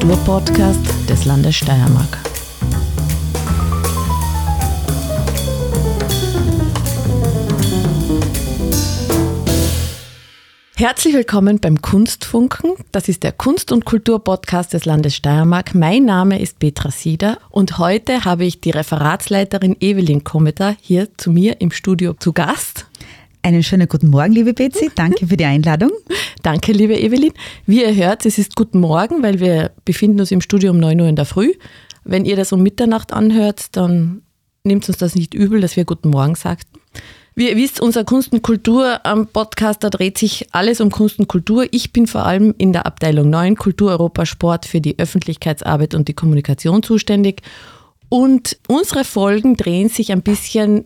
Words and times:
Kulturpodcast 0.00 1.10
des 1.10 1.26
Landes 1.26 1.56
Steiermark. 1.56 2.18
Herzlich 10.74 11.12
willkommen 11.12 11.60
beim 11.60 11.82
Kunstfunken. 11.82 12.72
Das 12.92 13.10
ist 13.10 13.22
der 13.24 13.32
Kunst- 13.32 13.72
und 13.72 13.84
Kulturpodcast 13.84 14.72
des 14.72 14.86
Landes 14.86 15.16
Steiermark. 15.16 15.74
Mein 15.74 16.06
Name 16.06 16.40
ist 16.40 16.58
Petra 16.60 16.90
Sieder 16.90 17.36
und 17.50 17.76
heute 17.76 18.24
habe 18.24 18.46
ich 18.46 18.62
die 18.62 18.70
Referatsleiterin 18.70 19.76
Evelyn 19.80 20.24
Kometer 20.24 20.76
hier 20.80 21.08
zu 21.18 21.30
mir 21.30 21.60
im 21.60 21.72
Studio 21.72 22.14
zu 22.14 22.32
Gast. 22.32 22.89
Einen 23.42 23.62
schönen 23.62 23.88
guten 23.88 24.08
Morgen, 24.08 24.32
liebe 24.32 24.52
Betsy. 24.52 24.90
Danke 24.94 25.26
für 25.26 25.36
die 25.36 25.46
Einladung. 25.46 25.90
Danke, 26.42 26.72
liebe 26.72 26.98
Evelyn. 27.00 27.32
Wie 27.64 27.82
ihr 27.82 27.94
hört, 27.94 28.26
es 28.26 28.36
ist 28.36 28.54
guten 28.54 28.80
Morgen, 28.80 29.22
weil 29.22 29.40
wir 29.40 29.70
befinden 29.86 30.20
uns 30.20 30.30
im 30.30 30.42
Studio 30.42 30.72
um 30.72 30.78
9 30.78 31.00
Uhr 31.00 31.08
in 31.08 31.16
der 31.16 31.24
Früh. 31.24 31.54
Wenn 32.04 32.26
ihr 32.26 32.36
das 32.36 32.52
um 32.52 32.62
Mitternacht 32.62 33.14
anhört, 33.14 33.76
dann 33.76 34.22
nimmt 34.62 34.86
uns 34.88 34.98
das 34.98 35.14
nicht 35.14 35.32
übel, 35.32 35.62
dass 35.62 35.76
wir 35.76 35.86
guten 35.86 36.10
Morgen 36.10 36.34
sagten. 36.34 36.80
Wie 37.34 37.48
ihr 37.48 37.56
wisst, 37.56 37.80
unser 37.80 38.04
Kunst 38.04 38.32
und 38.32 38.42
Kultur 38.42 39.00
am 39.06 39.26
Podcast, 39.26 39.82
da 39.82 39.88
dreht 39.88 40.18
sich 40.18 40.48
alles 40.52 40.82
um 40.82 40.90
Kunst 40.90 41.18
und 41.18 41.28
Kultur. 41.28 41.66
Ich 41.70 41.94
bin 41.94 42.06
vor 42.06 42.26
allem 42.26 42.54
in 42.58 42.74
der 42.74 42.84
Abteilung 42.84 43.30
9 43.30 43.56
Kultur 43.56 43.92
Europa 43.92 44.26
Sport 44.26 44.66
für 44.66 44.82
die 44.82 44.98
Öffentlichkeitsarbeit 44.98 45.94
und 45.94 46.08
die 46.08 46.14
Kommunikation 46.14 46.82
zuständig. 46.82 47.40
Und 48.10 48.58
unsere 48.68 49.04
Folgen 49.04 49.56
drehen 49.56 49.88
sich 49.88 50.12
ein 50.12 50.20
bisschen 50.20 50.84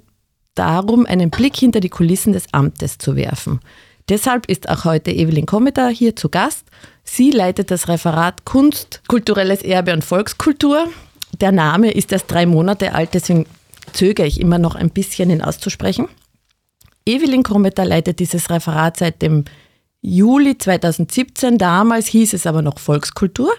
darum, 0.55 1.07
einen 1.07 1.31
Blick 1.31 1.57
hinter 1.57 1.81
die 1.81 1.89
Kulissen 1.89 2.33
des 2.33 2.47
Amtes 2.53 2.99
zu 2.99 3.17
werfen. 3.17 3.61
Deshalb 4.09 4.47
ist 4.47 4.69
auch 4.69 4.85
heute 4.85 5.11
Evelyn 5.11 5.47
Kometer 5.47 5.89
hier 5.89 6.15
zu 6.15 6.29
Gast. 6.29 6.67
Sie 7.05 7.31
leitet 7.31 7.71
das 7.71 7.89
Referat 7.89 8.45
Kunst, 8.45 9.03
kulturelles 9.09 9.63
Erbe 9.63 9.93
und 9.93 10.05
Volkskultur. 10.05 10.89
Der 11.41 11.53
Name 11.53 11.91
ist 11.91 12.13
erst 12.13 12.31
drei 12.31 12.47
Monate 12.47 12.95
alt, 12.95 13.11
deswegen 13.15 13.47
zögere 13.93 14.27
ich 14.27 14.41
immer 14.41 14.59
noch 14.59 14.75
ein 14.75 14.91
bisschen, 14.91 15.31
ihn 15.31 15.43
auszusprechen. 15.43 16.09
Evelyn 17.07 17.43
Kometer 17.43 17.85
leitet 17.85 18.19
dieses 18.19 18.51
Referat 18.51 18.99
seit 18.99 19.23
dem 19.23 19.45
Juli 20.01 20.57
2017. 20.57 21.59
Damals 21.59 22.07
hieß 22.07 22.35
es 22.35 22.47
aber 22.47 22.63
noch 22.63 22.79
Volkskultur. 22.79 23.53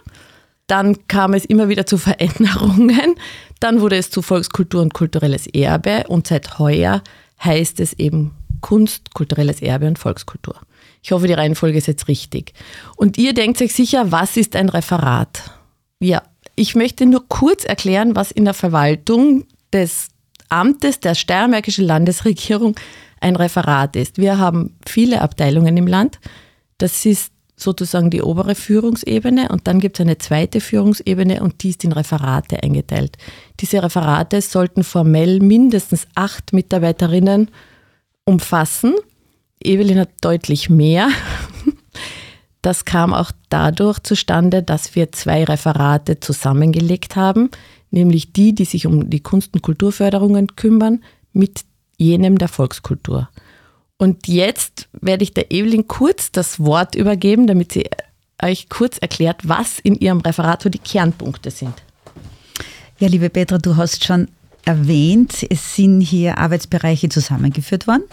Dann 0.67 1.08
kam 1.08 1.33
es 1.33 1.45
immer 1.45 1.69
wieder 1.69 1.85
zu 1.85 1.97
Veränderungen. 1.97 3.16
Dann 3.59 3.81
wurde 3.81 3.97
es 3.97 4.09
zu 4.09 4.21
Volkskultur 4.21 4.81
und 4.81 4.94
kulturelles 4.94 5.47
Erbe 5.47 6.05
und 6.08 6.27
seit 6.27 6.59
heuer 6.59 7.03
heißt 7.44 7.80
es 7.80 7.94
eben 7.94 8.31
Kunst, 8.61 9.13
kulturelles 9.13 9.61
Erbe 9.61 9.88
und 9.88 9.99
Volkskultur. 9.99 10.55
Ich 11.03 11.11
hoffe, 11.11 11.27
die 11.27 11.33
Reihenfolge 11.33 11.77
ist 11.77 11.88
jetzt 11.88 12.08
richtig. 12.08 12.53
Und 12.95 13.17
ihr 13.17 13.33
denkt 13.33 13.61
euch 13.61 13.73
sicher, 13.73 14.11
was 14.11 14.38
ist 14.38 14.55
ein 14.55 14.69
Referat? 14.69 15.52
Ja, 15.99 16.23
ich 16.55 16.73
möchte 16.73 17.05
nur 17.05 17.27
kurz 17.27 17.63
erklären, 17.63 18.16
was 18.16 18.31
in 18.31 18.45
der 18.45 18.55
Verwaltung 18.55 19.45
des 19.71 20.08
Amtes 20.49 20.99
der 20.99 21.16
Steiermärkischen 21.16 21.86
Landesregierung 21.86 22.75
ein 23.19 23.36
Referat 23.36 23.95
ist. 23.95 24.17
Wir 24.17 24.38
haben 24.38 24.77
viele 24.86 25.21
Abteilungen 25.21 25.77
im 25.77 25.88
Land. 25.88 26.19
Das 26.77 27.05
ist 27.05 27.31
sozusagen 27.56 28.09
die 28.09 28.22
obere 28.22 28.56
Führungsebene 28.56 29.50
und 29.50 29.67
dann 29.67 29.80
gibt 29.80 29.98
es 29.98 30.02
eine 30.02 30.17
zweite 30.17 30.59
Führungsebene 30.59 31.42
und 31.42 31.64
die 31.64 31.70
ist 31.70 31.84
in 31.84 31.94
Referate 31.94 32.61
eingeteilt. 32.61 33.17
Diese 33.59 33.81
Referate 33.81 34.42
sollten 34.42 34.84
formell 34.84 35.39
mindestens 35.39 36.08
acht 36.16 36.53
Mitarbeiterinnen 36.53 37.49
umfassen. 38.26 38.94
Evelyn 39.64 39.99
hat 39.99 40.10
deutlich 40.21 40.70
mehr. 40.70 41.10
Das 42.61 42.83
kam 42.83 43.14
auch 43.14 43.32
dadurch 43.49 43.99
zustande, 43.99 44.64
dass 44.64 44.95
wir 44.95 45.11
zwei 45.11 45.44
Referate 45.44 46.20
zusammengelegt 46.20 47.15
haben, 47.15 47.52
nämlich 47.92 48.33
die, 48.33 48.55
die 48.55 48.65
sich 48.65 48.88
um 48.88 49.11
die 49.11 49.20
Kunst- 49.20 49.54
und 49.54 49.61
Kulturförderungen 49.61 50.55
kümmern, 50.55 51.04
mit 51.32 51.61
jenem 51.98 52.39
der 52.39 52.48
Volkskultur. 52.48 53.30
Und 53.98 54.28
jetzt 54.28 54.89
werde 54.94 55.23
ich 55.23 55.33
der 55.33 55.52
Evelyn 55.52 55.88
kurz 55.88 56.32
das 56.32 56.60
Wort 56.60 56.95
übergeben, 56.95 57.48
damit 57.48 57.72
sie 57.72 57.89
euch 58.42 58.67
kurz 58.67 58.98
erklärt, 58.98 59.48
was 59.48 59.80
in 59.80 59.95
ihrem 59.95 60.20
Referat 60.20 60.64
so 60.64 60.70
die 60.70 60.80
Kernpunkte 60.80 61.50
sind. 61.50 61.73
Ja, 63.00 63.08
liebe 63.08 63.30
Petra, 63.30 63.58
du 63.58 63.78
hast 63.78 64.04
schon 64.04 64.28
erwähnt, 64.66 65.45
es 65.50 65.76
sind 65.76 66.02
hier 66.02 66.38
Arbeitsbereiche 66.38 67.08
zusammengeführt 67.08 67.88
worden. 67.88 68.04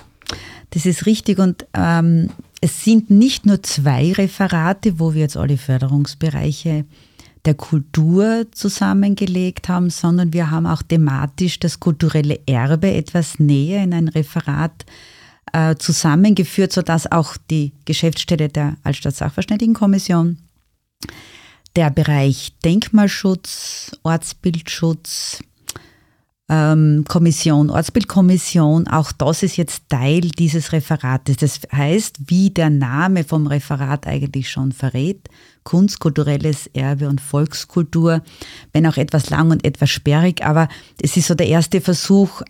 Das 0.70 0.86
ist 0.86 1.06
richtig 1.06 1.38
und 1.38 1.66
ähm, 1.74 2.30
es 2.60 2.84
sind 2.84 3.10
nicht 3.10 3.44
nur 3.44 3.62
zwei 3.62 4.12
Referate, 4.12 5.00
wo 5.00 5.14
wir 5.14 5.22
jetzt 5.22 5.36
alle 5.36 5.58
Förderungsbereiche 5.58 6.84
der 7.44 7.54
Kultur 7.54 8.46
zusammengelegt 8.52 9.68
haben, 9.68 9.90
sondern 9.90 10.32
wir 10.32 10.50
haben 10.50 10.66
auch 10.66 10.82
thematisch 10.82 11.58
das 11.58 11.80
kulturelle 11.80 12.38
Erbe 12.46 12.92
etwas 12.92 13.40
näher 13.40 13.82
in 13.82 13.92
ein 13.92 14.06
Referat 14.06 14.84
äh, 14.86 15.11
zusammengeführt, 15.78 16.72
sodass 16.72 17.10
auch 17.10 17.36
die 17.50 17.72
Geschäftsstelle 17.84 18.48
der 18.48 18.76
Altstadt 18.82 19.16
Sachverständigenkommission, 19.16 20.38
der 21.76 21.90
Bereich 21.90 22.52
Denkmalschutz, 22.64 23.92
Ortsbildschutz, 24.02 25.42
ähm, 26.48 27.04
Kommission, 27.08 27.70
Ortsbildkommission, 27.70 28.86
auch 28.88 29.12
das 29.12 29.42
ist 29.42 29.56
jetzt 29.56 29.88
Teil 29.88 30.20
dieses 30.20 30.72
Referates. 30.72 31.36
Das 31.36 31.60
heißt, 31.74 32.18
wie 32.26 32.50
der 32.50 32.68
Name 32.68 33.24
vom 33.24 33.46
Referat 33.46 34.06
eigentlich 34.06 34.50
schon 34.50 34.72
verrät, 34.72 35.28
Kunst, 35.64 36.00
kulturelles 36.00 36.66
Erbe 36.74 37.08
und 37.08 37.20
Volkskultur, 37.20 38.22
wenn 38.72 38.86
auch 38.86 38.96
etwas 38.96 39.30
lang 39.30 39.50
und 39.50 39.64
etwas 39.64 39.90
sperrig, 39.90 40.44
aber 40.44 40.68
es 41.00 41.16
ist 41.16 41.28
so 41.28 41.34
der 41.34 41.48
erste 41.48 41.80
Versuch, 41.80 42.42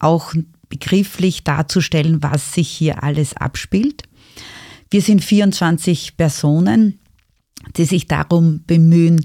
auch 0.00 0.34
begrifflich 0.74 1.44
darzustellen, 1.44 2.22
was 2.22 2.54
sich 2.54 2.68
hier 2.68 3.02
alles 3.04 3.36
abspielt. 3.36 4.02
Wir 4.90 5.02
sind 5.02 5.22
24 5.22 6.16
Personen, 6.16 6.98
die 7.76 7.84
sich 7.84 8.08
darum 8.08 8.64
bemühen, 8.66 9.24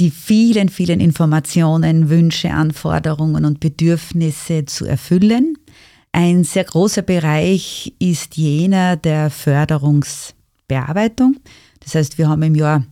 die 0.00 0.10
vielen, 0.10 0.68
vielen 0.68 0.98
Informationen, 0.98 2.10
Wünsche, 2.10 2.50
Anforderungen 2.50 3.44
und 3.44 3.60
Bedürfnisse 3.60 4.64
zu 4.64 4.86
erfüllen. 4.86 5.56
Ein 6.10 6.42
sehr 6.42 6.64
großer 6.64 7.02
Bereich 7.02 7.94
ist 8.00 8.36
jener 8.36 8.96
der 8.96 9.30
Förderungsbearbeitung. 9.30 11.36
Das 11.78 11.94
heißt, 11.94 12.18
wir 12.18 12.28
haben 12.28 12.42
im 12.42 12.56
Jahr 12.56 12.84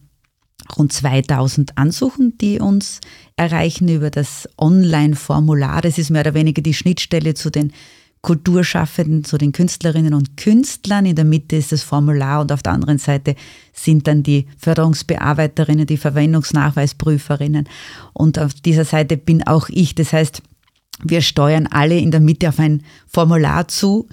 rund 0.77 0.93
2000 0.93 1.77
Ansuchen, 1.77 2.37
die 2.39 2.61
uns 2.61 3.01
erreichen 3.37 3.89
über 3.89 4.11
das 4.11 4.49
Online-Formular. 4.59 5.83
Das 5.83 5.99
ist 5.99 6.11
mehr 6.11 6.23
oder 6.23 6.35
weniger 6.35 6.63
die 6.63 6.75
Schnittstelle 6.75 7.35
zu 7.35 7.51
den 7.51 7.73
Kulturschaffenden, 8.25 9.23
zu 9.23 9.37
den 9.37 9.53
Künstlerinnen 9.53 10.15
und 10.15 10.39
Künstlern. 10.39 11.05
In 11.05 11.15
der 11.15 11.27
Mitte 11.27 11.57
ist 11.57 11.73
das 11.73 11.83
Formular 11.83 12.41
und 12.41 12.53
auf 12.53 12.63
der 12.63 12.73
anderen 12.73 12.97
Seite 12.97 13.35
sind 13.75 14.09
dann 14.09 14.23
die 14.23 14.47
Förderungsbearbeiterinnen, 14.57 15.87
die 15.87 15.99
Verwendungsnachweisprüferinnen. 15.99 17.69
Und 18.15 18.39
auf 18.39 18.55
dieser 18.55 18.87
Seite 18.87 19.19
bin 19.19 19.47
auch 19.47 19.69
ich. 19.69 19.95
Das 19.95 20.15
heißt, 20.15 20.41
wir 21.03 21.21
steuern 21.21 21.67
alle 21.67 21.99
in 21.99 22.11
der 22.11 22.21
Mitte 22.21 22.49
auf 22.49 22.59
ein 22.59 22.83
Formular 23.07 23.69
zu, 23.69 24.09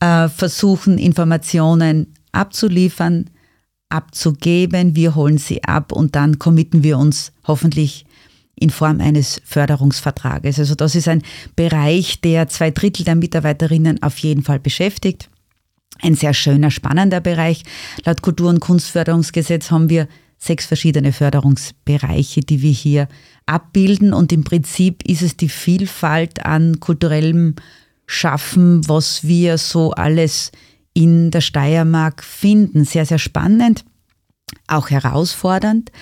äh, 0.00 0.28
versuchen 0.28 0.98
Informationen 0.98 2.12
abzuliefern, 2.32 3.30
abzugeben, 3.88 4.96
wir 4.96 5.14
holen 5.14 5.38
sie 5.38 5.62
ab 5.64 5.92
und 5.92 6.16
dann 6.16 6.38
committen 6.38 6.82
wir 6.82 6.98
uns 6.98 7.32
hoffentlich 7.46 8.04
in 8.58 8.70
Form 8.70 9.00
eines 9.00 9.40
Förderungsvertrages. 9.44 10.58
Also 10.58 10.74
das 10.74 10.94
ist 10.94 11.08
ein 11.08 11.22
Bereich, 11.54 12.20
der 12.20 12.48
zwei 12.48 12.70
Drittel 12.70 13.04
der 13.04 13.14
Mitarbeiterinnen 13.14 14.02
auf 14.02 14.18
jeden 14.18 14.42
Fall 14.42 14.58
beschäftigt. 14.58 15.28
Ein 16.00 16.14
sehr 16.14 16.34
schöner, 16.34 16.70
spannender 16.70 17.20
Bereich. 17.20 17.62
Laut 18.04 18.22
Kultur- 18.22 18.50
und 18.50 18.60
Kunstförderungsgesetz 18.60 19.70
haben 19.70 19.88
wir 19.88 20.08
sechs 20.38 20.66
verschiedene 20.66 21.12
Förderungsbereiche, 21.12 22.40
die 22.40 22.62
wir 22.62 22.72
hier 22.72 23.08
abbilden. 23.46 24.12
Und 24.12 24.32
im 24.32 24.44
Prinzip 24.44 25.06
ist 25.08 25.22
es 25.22 25.36
die 25.36 25.48
Vielfalt 25.48 26.44
an 26.44 26.80
kulturellem 26.80 27.56
Schaffen, 28.06 28.86
was 28.88 29.26
wir 29.26 29.58
so 29.58 29.92
alles 29.92 30.52
in 30.96 31.30
der 31.30 31.42
Steiermark 31.42 32.24
finden. 32.24 32.86
Sehr, 32.86 33.04
sehr 33.04 33.18
spannend, 33.18 33.84
auch 34.66 34.88
herausfordernd. 34.88 35.92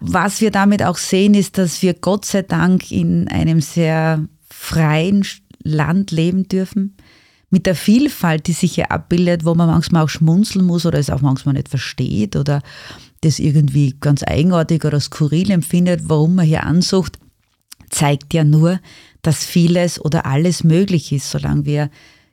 Was 0.00 0.40
wir 0.40 0.50
damit 0.50 0.82
auch 0.82 0.98
sehen, 0.98 1.34
ist, 1.34 1.56
dass 1.56 1.82
wir 1.82 1.94
Gott 1.94 2.24
sei 2.24 2.42
Dank 2.42 2.90
in 2.90 3.28
einem 3.28 3.60
sehr 3.60 4.24
freien 4.50 5.24
Land 5.62 6.10
leben 6.10 6.48
dürfen. 6.48 6.96
Mit 7.48 7.66
der 7.66 7.76
Vielfalt, 7.76 8.48
die 8.48 8.52
sich 8.52 8.74
hier 8.74 8.90
abbildet, 8.90 9.44
wo 9.44 9.54
man 9.54 9.68
manchmal 9.68 10.02
auch 10.02 10.08
schmunzeln 10.08 10.66
muss 10.66 10.84
oder 10.84 10.98
es 10.98 11.10
auch 11.10 11.20
manchmal 11.20 11.54
nicht 11.54 11.68
versteht 11.68 12.34
oder 12.34 12.60
das 13.20 13.38
irgendwie 13.38 13.94
ganz 14.00 14.24
eigenartig 14.24 14.84
oder 14.84 14.98
skurril 14.98 15.52
empfindet, 15.52 16.02
warum 16.08 16.34
man 16.34 16.46
hier 16.46 16.64
ansucht, 16.64 17.18
zeigt 17.88 18.34
ja 18.34 18.42
nur, 18.42 18.80
dass 19.22 19.44
vieles 19.44 20.04
oder 20.04 20.26
alles 20.26 20.64
möglich 20.64 21.12
ist, 21.12 21.30
solange 21.30 21.64
wir 21.64 21.90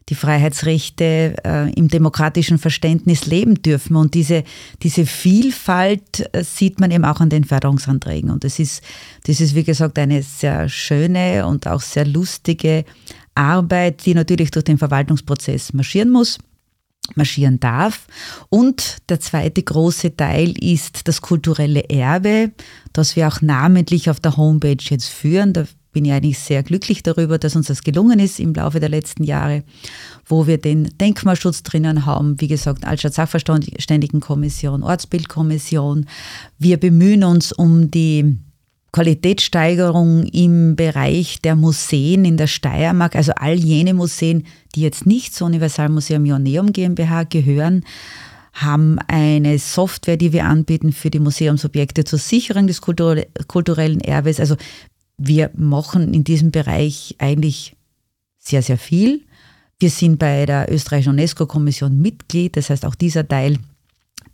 die 0.10 0.16
Freiheitsrechte 0.16 1.36
äh, 1.44 1.74
im 1.74 1.88
demokratischen 1.88 2.58
Verständnis 2.58 3.26
leben 3.26 3.62
dürfen. 3.62 3.96
Und 3.96 4.14
diese, 4.14 4.44
diese 4.82 5.06
Vielfalt 5.06 6.30
äh, 6.34 6.44
sieht 6.44 6.80
man 6.80 6.92
eben 6.92 7.06
auch 7.06 7.20
an 7.20 7.30
den 7.30 7.44
Förderungsanträgen. 7.44 8.30
Und 8.30 8.44
das 8.44 8.60
ist, 8.60 8.84
das 9.26 9.40
ist, 9.40 9.56
wie 9.56 9.64
gesagt, 9.64 9.98
eine 10.00 10.24
sehr 10.24 10.68
schöne 10.70 11.46
und 11.46 11.68
auch 11.68 11.82
sehr 11.82 12.06
lustige 12.06 12.86
Arbeit, 13.36 14.06
die 14.06 14.14
natürlich 14.14 14.52
durch 14.52 14.66
den 14.66 14.78
Verwaltungsprozess 14.78 15.74
marschieren 15.74 16.10
muss 16.10 16.38
marschieren 17.16 17.60
darf. 17.60 18.08
Und 18.50 18.98
der 19.10 19.20
zweite 19.20 19.64
große 19.64 20.16
Teil 20.16 20.54
ist 20.64 21.08
das 21.08 21.22
kulturelle 21.22 21.90
Erbe, 21.90 22.52
das 22.94 23.16
wir 23.16 23.28
auch 23.28 23.42
namentlich 23.42 24.10
auf 24.10 24.20
der 24.20 24.38
Homepage 24.38 24.78
jetzt 24.80 25.08
führen. 25.08 25.52
Da 25.52 25.66
bin 25.92 26.06
ich 26.06 26.12
eigentlich 26.12 26.40
sehr 26.40 26.64
glücklich 26.64 27.04
darüber, 27.04 27.38
dass 27.38 27.56
uns 27.56 27.68
das 27.68 27.84
gelungen 27.84 28.20
ist 28.20 28.40
im 28.40 28.54
Laufe 28.54 28.80
der 28.80 28.90
letzten 28.90 29.24
Jahre, 29.24 29.64
wo 30.26 30.48
wir 30.48 30.58
den 30.58 30.90
Denkmalschutz 30.98 31.64
drinnen 31.64 32.06
haben, 32.06 32.40
wie 32.40 32.48
gesagt, 32.48 32.86
Altstadt 32.86 33.14
Sachverständigenkommission, 33.14 34.84
Ortsbildkommission. 34.84 36.06
Wir 36.58 36.78
bemühen 36.78 37.24
uns 37.24 37.52
um 37.52 37.92
die 37.92 38.38
Qualitätssteigerung 38.94 40.26
im 40.26 40.76
Bereich 40.76 41.42
der 41.42 41.56
Museen 41.56 42.26
in 42.26 42.36
der 42.38 42.48
Steiermark, 42.48 43.16
also 43.16 43.32
all 43.36 43.56
jene 43.56 43.94
Museen, 43.94 44.46
die 44.76 44.82
jetzt 44.82 45.06
nicht 45.06 45.34
zur 45.34 45.48
Universalmuseum 45.48 46.26
Joanneum 46.26 46.74
GmbH 46.74 47.24
gehören, 47.24 47.86
haben 48.54 49.00
eine 49.08 49.60
Software, 49.60 50.18
die 50.18 50.34
wir 50.34 50.44
anbieten 50.44 50.92
für 50.92 51.10
die 51.10 51.20
Museumsobjekte 51.20 52.04
zur 52.04 52.20
Sicherung 52.20 52.68
des 52.68 52.82
kulturellen 52.82 54.02
Erbes. 54.02 54.42
Also 54.42 54.58
wir 55.24 55.52
machen 55.56 56.14
in 56.14 56.24
diesem 56.24 56.52
Bereich 56.52 57.16
eigentlich 57.20 57.76
sehr, 58.40 58.62
sehr 58.62 58.78
viel. 58.78 59.22
Wir 59.80 59.90
sind 59.90 60.20
bei 60.20 60.46
der 60.46 60.72
österreichischen 60.72 61.14
UNESCO-Kommission 61.14 62.02
Mitglied, 62.02 62.58
das 62.58 62.70
heißt 62.70 62.86
auch 62.86 62.96
dieser 62.96 63.28
Teil 63.28 63.58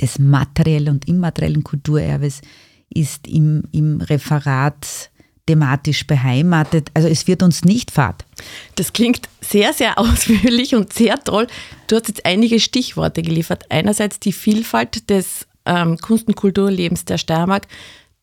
des 0.01 0.19
materiellen 0.19 0.95
und 0.95 1.07
immateriellen 1.07 1.63
Kulturerbes 1.63 2.41
ist 2.89 3.27
im, 3.27 3.63
im 3.71 4.01
Referat 4.01 5.09
thematisch 5.45 6.05
beheimatet. 6.07 6.89
Also 6.93 7.07
es 7.07 7.27
wird 7.27 7.43
uns 7.43 7.63
nicht 7.63 7.91
fad. 7.91 8.25
Das 8.75 8.93
klingt 8.93 9.27
sehr, 9.41 9.73
sehr 9.73 9.97
ausführlich 9.99 10.75
und 10.75 10.93
sehr 10.93 11.17
toll. 11.19 11.47
Du 11.87 11.95
hast 11.95 12.07
jetzt 12.07 12.25
einige 12.25 12.59
Stichworte 12.59 13.21
geliefert. 13.21 13.65
Einerseits 13.69 14.19
die 14.19 14.33
Vielfalt 14.33 15.09
des 15.09 15.47
ähm, 15.65 15.97
Kunst- 15.97 16.27
und 16.27 16.35
Kulturlebens 16.35 17.05
der 17.05 17.17
Steiermark. 17.17 17.67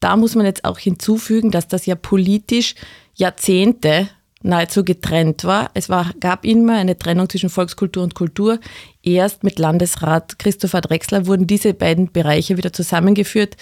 Da 0.04 0.18
muss 0.18 0.34
man 0.34 0.44
jetzt 0.44 0.66
auch 0.66 0.78
hinzufügen, 0.78 1.50
dass 1.50 1.66
das 1.66 1.86
ja 1.86 1.94
politisch 1.94 2.74
Jahrzehnte 3.14 4.06
nahezu 4.42 4.84
getrennt 4.84 5.44
war. 5.44 5.70
Es 5.72 5.88
war, 5.88 6.12
gab 6.20 6.44
immer 6.44 6.74
eine 6.74 6.98
Trennung 6.98 7.30
zwischen 7.30 7.48
Volkskultur 7.48 8.02
und 8.02 8.14
Kultur. 8.14 8.60
Erst 9.02 9.44
mit 9.44 9.58
Landesrat 9.58 10.38
Christopher 10.38 10.82
Drexler 10.82 11.26
wurden 11.26 11.46
diese 11.46 11.72
beiden 11.72 12.12
Bereiche 12.12 12.58
wieder 12.58 12.70
zusammengeführt. 12.70 13.56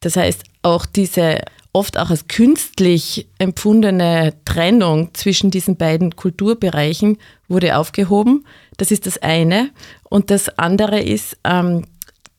Das 0.00 0.16
heißt, 0.16 0.44
auch 0.62 0.86
diese 0.86 1.42
oft 1.74 1.98
auch 1.98 2.08
als 2.08 2.26
künstlich 2.26 3.28
empfundene 3.36 4.32
Trennung 4.46 5.12
zwischen 5.12 5.50
diesen 5.50 5.76
beiden 5.76 6.16
Kulturbereichen 6.16 7.18
wurde 7.48 7.76
aufgehoben. 7.76 8.46
Das 8.78 8.92
ist 8.92 9.04
das 9.04 9.18
eine. 9.18 9.68
Und 10.08 10.30
das 10.30 10.58
andere 10.58 11.00
ist 11.00 11.36
ähm, 11.44 11.84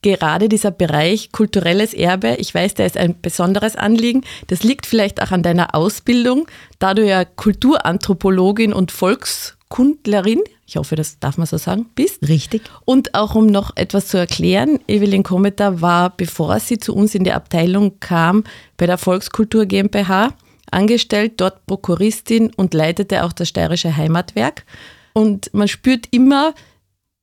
gerade 0.04 0.48
dieser 0.48 0.70
Bereich 0.70 1.32
kulturelles 1.32 1.94
Erbe. 1.94 2.36
Ich 2.38 2.54
weiß, 2.54 2.74
der 2.74 2.86
ist 2.86 2.96
ein 2.96 3.20
besonderes 3.20 3.74
Anliegen. 3.74 4.22
Das 4.46 4.62
liegt 4.62 4.86
vielleicht 4.86 5.20
auch 5.20 5.32
an 5.32 5.42
deiner 5.42 5.74
Ausbildung, 5.74 6.46
da 6.78 6.94
du 6.94 7.04
ja 7.04 7.24
Kulturanthropologin 7.24 8.72
und 8.72 8.92
Volkskundlerin 8.92 10.42
ich 10.66 10.76
hoffe, 10.76 10.96
das 10.96 11.18
darf 11.18 11.36
man 11.36 11.46
so 11.46 11.58
sagen, 11.58 11.86
bist. 11.94 12.26
Richtig. 12.26 12.62
Und 12.86 13.14
auch 13.14 13.34
um 13.34 13.46
noch 13.46 13.76
etwas 13.76 14.08
zu 14.08 14.16
erklären, 14.16 14.80
Evelyn 14.88 15.22
Kometer 15.22 15.82
war, 15.82 16.16
bevor 16.16 16.58
sie 16.58 16.78
zu 16.78 16.94
uns 16.94 17.14
in 17.14 17.24
die 17.24 17.32
Abteilung 17.32 18.00
kam, 18.00 18.44
bei 18.76 18.86
der 18.86 18.98
Volkskultur 18.98 19.66
GmbH 19.66 20.32
angestellt, 20.70 21.34
dort 21.36 21.66
Prokuristin 21.66 22.50
und 22.56 22.72
leitete 22.72 23.24
auch 23.24 23.32
das 23.32 23.48
Steirische 23.48 23.96
Heimatwerk. 23.96 24.64
Und 25.12 25.52
man 25.52 25.68
spürt 25.68 26.08
immer, 26.10 26.54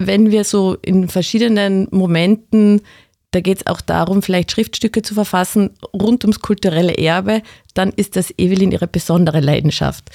wenn 0.07 0.31
wir 0.31 0.44
so 0.44 0.77
in 0.81 1.07
verschiedenen 1.07 1.88
Momenten 1.92 2.81
da 3.31 3.39
geht 3.39 3.59
es 3.59 3.68
auch 3.68 3.81
darum, 3.81 4.21
vielleicht 4.21 4.51
Schriftstücke 4.51 5.01
zu 5.01 5.13
verfassen 5.13 5.71
rund 5.94 6.24
ums 6.25 6.42
kulturelle 6.42 6.98
Erbe, 6.98 7.42
dann 7.74 7.92
ist 7.92 8.18
das 8.18 8.33
Evelyn 8.38 8.71
ihre 8.71 8.88
besondere 8.88 9.39
Leidenschaft. 9.39 10.09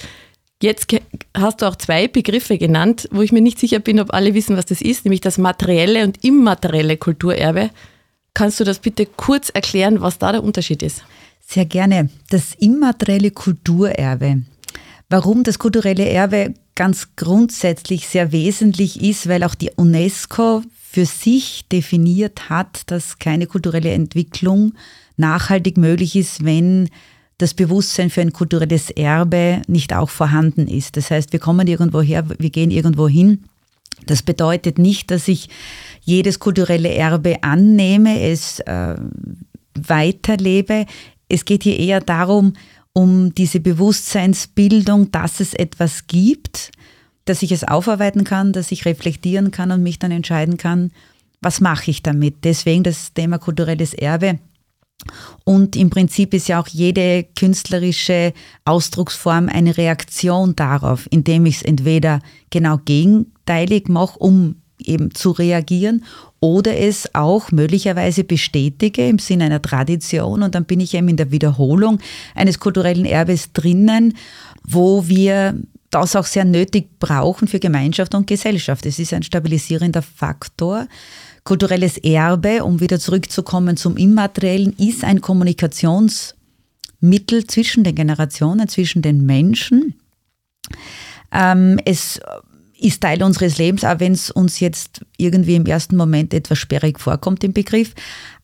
Jetzt 0.61 0.87
hast 1.35 1.61
du 1.61 1.65
auch 1.65 1.75
zwei 1.75 2.07
Begriffe 2.07 2.57
genannt, 2.57 3.07
wo 3.11 3.21
ich 3.21 3.31
mir 3.31 3.41
nicht 3.41 3.59
sicher 3.59 3.79
bin, 3.79 3.99
ob 3.99 4.13
alle 4.13 4.33
wissen, 4.33 4.57
was 4.57 4.65
das 4.65 4.81
ist, 4.81 5.05
nämlich 5.05 5.21
das 5.21 5.37
materielle 5.37 6.03
und 6.03 6.23
immaterielle 6.23 6.97
Kulturerbe. 6.97 7.69
Kannst 8.33 8.59
du 8.59 8.63
das 8.63 8.79
bitte 8.79 9.05
kurz 9.05 9.49
erklären, 9.49 10.01
was 10.01 10.19
da 10.19 10.31
der 10.31 10.43
Unterschied 10.43 10.83
ist? 10.83 11.03
Sehr 11.39 11.65
gerne. 11.65 12.09
Das 12.29 12.55
immaterielle 12.55 13.31
Kulturerbe. 13.31 14.43
Warum 15.09 15.43
das 15.43 15.59
kulturelle 15.59 16.07
Erbe 16.07 16.53
ganz 16.77 17.15
grundsätzlich 17.15 18.07
sehr 18.07 18.31
wesentlich 18.31 19.01
ist, 19.01 19.27
weil 19.27 19.43
auch 19.43 19.55
die 19.55 19.71
UNESCO 19.75 20.61
für 20.89 21.05
sich 21.05 21.65
definiert 21.69 22.49
hat, 22.49 22.83
dass 22.85 23.19
keine 23.19 23.47
kulturelle 23.47 23.91
Entwicklung 23.91 24.73
nachhaltig 25.17 25.77
möglich 25.77 26.15
ist, 26.15 26.45
wenn 26.45 26.89
das 27.39 27.55
Bewusstsein 27.55 28.09
für 28.09 28.21
ein 28.21 28.31
kulturelles 28.31 28.91
Erbe 28.91 29.61
nicht 29.67 29.93
auch 29.93 30.09
vorhanden 30.09 30.67
ist. 30.67 30.97
Das 30.97 31.11
heißt, 31.11 31.33
wir 31.33 31.39
kommen 31.39 31.67
irgendwo 31.67 32.01
her, 32.01 32.25
wir 32.37 32.49
gehen 32.51 32.71
irgendwo 32.71 33.07
hin. 33.07 33.43
Das 34.05 34.21
bedeutet 34.21 34.77
nicht, 34.77 35.09
dass 35.11 35.27
ich 35.27 35.49
jedes 36.01 36.39
kulturelle 36.39 36.93
Erbe 36.93 37.43
annehme, 37.43 38.21
es 38.21 38.59
äh, 38.61 38.95
weiterlebe. 39.75 40.85
Es 41.27 41.43
geht 41.43 41.63
hier 41.63 41.79
eher 41.79 42.01
darum, 42.01 42.53
um 42.97 43.35
diese 43.35 43.59
Bewusstseinsbildung, 43.59 45.11
dass 45.11 45.39
es 45.39 45.53
etwas 45.53 46.07
gibt, 46.07 46.71
dass 47.25 47.43
ich 47.43 47.51
es 47.51 47.63
aufarbeiten 47.63 48.23
kann, 48.23 48.53
dass 48.53 48.71
ich 48.71 48.85
reflektieren 48.85 49.51
kann 49.51 49.69
und 49.69 49.83
mich 49.83 49.99
dann 49.99 50.09
entscheiden 50.09 50.57
kann, 50.57 50.89
was 51.39 51.61
mache 51.61 51.91
ich 51.91 52.01
damit. 52.01 52.37
Deswegen 52.43 52.81
das 52.81 53.13
Thema 53.13 53.37
kulturelles 53.37 53.93
Erbe 53.93 54.39
und 55.43 55.75
im 55.75 55.91
Prinzip 55.91 56.33
ist 56.33 56.47
ja 56.47 56.59
auch 56.59 56.67
jede 56.69 57.27
künstlerische 57.37 58.33
Ausdrucksform 58.65 59.47
eine 59.47 59.77
Reaktion 59.77 60.55
darauf, 60.55 61.05
indem 61.11 61.45
ich 61.45 61.57
es 61.57 61.61
entweder 61.61 62.19
genau 62.49 62.79
gegenteilig 62.83 63.89
mache, 63.89 64.17
um 64.17 64.55
eben 64.79 65.13
zu 65.13 65.29
reagieren, 65.29 66.03
oder 66.39 66.77
es 66.77 67.13
auch 67.15 67.51
möglicherweise 67.51 68.23
bestätige 68.23 69.07
im 69.07 69.19
Sinne 69.19 69.45
einer 69.45 69.61
Tradition 69.61 70.43
und 70.43 70.55
dann 70.55 70.65
bin 70.65 70.79
ich 70.79 70.93
eben 70.93 71.09
in 71.09 71.17
der 71.17 71.31
Wiederholung 71.31 71.99
eines 72.35 72.59
kulturellen 72.59 73.05
Erbes 73.05 73.53
drinnen, 73.53 74.15
wo 74.63 75.07
wir 75.07 75.55
das 75.89 76.15
auch 76.15 76.25
sehr 76.25 76.45
nötig 76.45 76.99
brauchen 76.99 77.47
für 77.47 77.59
Gemeinschaft 77.59 78.13
und 78.13 78.27
Gesellschaft. 78.27 78.85
Es 78.85 78.99
ist 78.99 79.13
ein 79.13 79.23
stabilisierender 79.23 80.01
Faktor 80.01 80.87
Kulturelles 81.47 81.97
Erbe, 81.99 82.65
um 82.65 82.81
wieder 82.81 82.99
zurückzukommen 82.99 83.77
zum 83.77 83.95
Immateriellen, 83.95 84.73
ist 84.77 85.05
ein 85.05 85.21
Kommunikationsmittel 85.21 87.47
zwischen 87.47 87.85
den 87.85 87.95
Generationen, 87.95 88.67
zwischen 88.67 89.01
den 89.01 89.25
Menschen. 89.25 89.95
Ähm, 91.31 91.79
es 91.85 92.19
ist 92.79 93.01
Teil 93.01 93.23
unseres 93.23 93.57
Lebens, 93.57 93.83
auch 93.83 93.99
wenn 93.99 94.13
es 94.13 94.31
uns 94.31 94.59
jetzt 94.59 95.01
irgendwie 95.17 95.55
im 95.55 95.65
ersten 95.65 95.95
Moment 95.95 96.33
etwas 96.33 96.57
sperrig 96.59 96.99
vorkommt, 96.99 97.43
im 97.43 97.53
Begriff. 97.53 97.93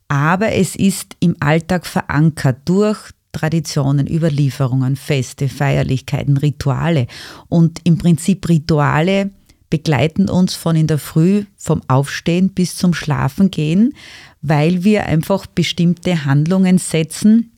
Aber 0.07 0.51
es 0.51 0.75
ist 0.75 1.15
im 1.19 1.35
Alltag 1.39 1.85
verankert 1.85 2.57
durch 2.65 2.97
Traditionen, 3.31 4.07
Überlieferungen, 4.07 4.95
Feste, 4.95 5.49
Feierlichkeiten, 5.49 6.37
Rituale. 6.37 7.07
Und 7.49 7.79
im 7.83 7.97
Prinzip 7.97 8.47
Rituale 8.47 9.31
begleiten 9.69 10.29
uns 10.29 10.53
von 10.53 10.75
in 10.75 10.85
der 10.85 10.99
Früh 10.99 11.45
vom 11.57 11.81
Aufstehen 11.87 12.49
bis 12.49 12.75
zum 12.75 12.93
Schlafengehen, 12.93 13.95
weil 14.41 14.83
wir 14.83 15.07
einfach 15.07 15.47
bestimmte 15.47 16.25
Handlungen 16.25 16.77
setzen 16.77 17.49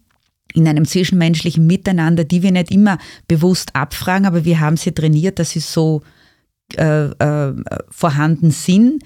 in 0.53 0.67
einem 0.67 0.86
zwischenmenschlichen 0.86 1.67
Miteinander, 1.67 2.24
die 2.24 2.41
wir 2.41 2.51
nicht 2.51 2.72
immer 2.72 2.98
bewusst 3.27 3.75
abfragen, 3.75 4.25
aber 4.25 4.46
wir 4.46 4.62
haben 4.62 4.77
sie 4.77 4.94
trainiert, 4.94 5.39
dass 5.39 5.50
sie 5.50 5.60
so 5.60 6.01
äh, 6.76 7.06
äh, 7.06 7.54
vorhanden 7.90 8.52
sind. 8.52 9.04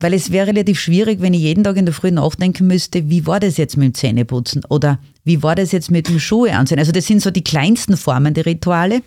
Weil 0.00 0.14
es 0.14 0.30
wäre 0.30 0.48
relativ 0.48 0.78
schwierig, 0.78 1.20
wenn 1.20 1.34
ich 1.34 1.40
jeden 1.40 1.64
Tag 1.64 1.76
in 1.76 1.84
der 1.84 1.94
Früh 1.94 2.12
nachdenken 2.12 2.68
müsste, 2.68 3.10
wie 3.10 3.26
war 3.26 3.40
das 3.40 3.56
jetzt 3.56 3.76
mit 3.76 3.88
dem 3.88 3.94
Zähneputzen 3.94 4.64
oder 4.68 5.00
wie 5.24 5.42
war 5.42 5.56
das 5.56 5.72
jetzt 5.72 5.90
mit 5.90 6.08
dem 6.08 6.20
Schuhe 6.20 6.52
ansehen. 6.52 6.78
Also 6.78 6.92
das 6.92 7.06
sind 7.06 7.20
so 7.20 7.32
die 7.32 7.42
kleinsten 7.42 7.96
Formen 7.96 8.32
der 8.32 8.46
Rituale. 8.46 9.02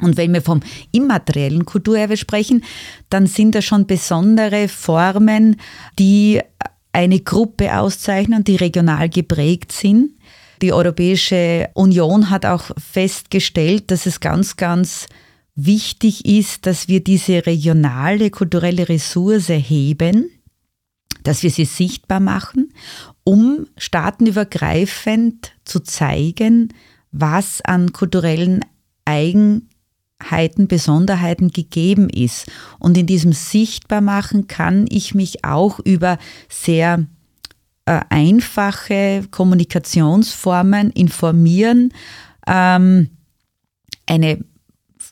Und 0.00 0.16
wenn 0.16 0.32
wir 0.32 0.40
vom 0.40 0.60
immateriellen 0.92 1.66
Kulturerbe 1.66 2.16
sprechen, 2.16 2.64
dann 3.10 3.26
sind 3.26 3.54
das 3.54 3.66
schon 3.66 3.86
besondere 3.86 4.68
Formen, 4.68 5.56
die 5.98 6.40
eine 6.92 7.20
Gruppe 7.20 7.78
auszeichnen, 7.78 8.44
die 8.44 8.56
regional 8.56 9.08
geprägt 9.08 9.72
sind. 9.72 10.12
Die 10.62 10.72
Europäische 10.72 11.68
Union 11.74 12.30
hat 12.30 12.46
auch 12.46 12.70
festgestellt, 12.78 13.90
dass 13.90 14.06
es 14.06 14.20
ganz, 14.20 14.56
ganz 14.56 15.06
wichtig 15.54 16.24
ist, 16.24 16.66
dass 16.66 16.88
wir 16.88 17.02
diese 17.02 17.46
regionale 17.46 18.30
kulturelle 18.30 18.88
Ressource 18.88 19.48
heben, 19.48 20.30
dass 21.22 21.42
wir 21.42 21.50
sie 21.50 21.64
sichtbar 21.64 22.20
machen, 22.20 22.72
um 23.24 23.66
staatenübergreifend 23.76 25.52
zu 25.64 25.80
zeigen, 25.80 26.72
was 27.12 27.60
an 27.62 27.92
kulturellen 27.92 28.60
Eigenheiten, 29.04 30.68
Besonderheiten 30.68 31.50
gegeben 31.50 32.10
ist. 32.10 32.50
Und 32.78 32.98
in 32.98 33.06
diesem 33.06 33.32
Sichtbarmachen 33.32 34.48
kann 34.48 34.86
ich 34.88 35.14
mich 35.14 35.44
auch 35.44 35.78
über 35.80 36.18
sehr 36.48 37.06
äh, 37.86 38.00
einfache 38.10 39.24
Kommunikationsformen 39.30 40.90
informieren. 40.90 41.92
Ähm, 42.46 43.10
eine 44.06 44.44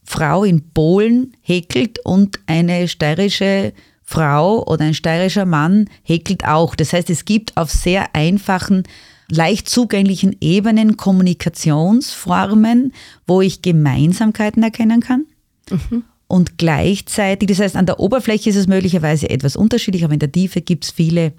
Frau 0.04 0.44
in 0.44 0.70
Polen 0.72 1.34
häkelt 1.40 1.98
und 2.04 2.40
eine 2.46 2.88
steirische 2.88 3.72
Frau 4.02 4.64
oder 4.66 4.84
ein 4.84 4.94
steirischer 4.94 5.46
Mann 5.46 5.88
häkelt 6.02 6.44
auch. 6.44 6.74
Das 6.74 6.92
heißt, 6.92 7.08
es 7.10 7.24
gibt 7.24 7.56
auf 7.56 7.70
sehr 7.70 8.14
einfachen, 8.14 8.82
leicht 9.30 9.68
zugänglichen 9.68 10.36
Ebenen 10.40 10.96
Kommunikationsformen, 10.96 12.92
wo 13.26 13.40
ich 13.40 13.62
Gemeinsamkeiten 13.62 14.62
erkennen 14.62 15.00
kann. 15.00 15.24
Mhm. 15.70 16.04
Und 16.26 16.58
gleichzeitig, 16.58 17.48
das 17.48 17.60
heißt, 17.60 17.76
an 17.76 17.86
der 17.86 18.00
Oberfläche 18.00 18.50
ist 18.50 18.56
es 18.56 18.66
möglicherweise 18.66 19.30
etwas 19.30 19.56
unterschiedlich, 19.56 20.04
aber 20.04 20.14
in 20.14 20.20
der 20.20 20.32
Tiefe 20.32 20.60
gibt 20.60 20.84
es 20.84 20.90
viele 20.90 21.32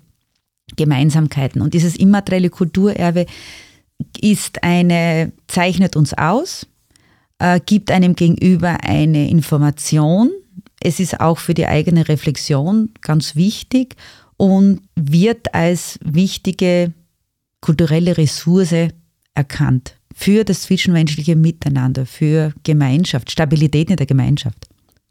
Gemeinsamkeiten. 0.76 1.62
Und 1.62 1.74
dieses 1.74 1.96
immaterielle 1.96 2.50
Kulturerbe 2.50 3.26
ist 4.20 4.64
eine, 4.64 5.32
zeichnet 5.48 5.96
uns 5.96 6.14
aus, 6.14 6.68
äh, 7.44 7.60
gibt 7.60 7.92
einem 7.92 8.16
gegenüber 8.16 8.78
eine 8.84 9.30
Information. 9.30 10.32
Es 10.80 11.02
ist 11.02 11.20
auch 11.20 11.40
für 11.40 11.54
die 11.54 11.68
eigene 11.68 12.08
Reflexion 12.08 12.92
ganz 13.02 13.36
wichtig 13.36 13.96
und 14.38 14.82
wird 14.96 15.54
als 15.54 16.00
wichtige 16.04 16.94
kulturelle 17.60 18.18
Ressource 18.18 18.90
erkannt 19.36 19.98
für 20.16 20.46
das 20.46 20.62
zwischenmenschliche 20.64 21.36
Miteinander, 21.36 22.06
für 22.06 22.54
Gemeinschaft, 22.64 23.30
Stabilität 23.32 23.90
in 23.90 23.98
der 23.98 24.06
Gemeinschaft. 24.06 24.68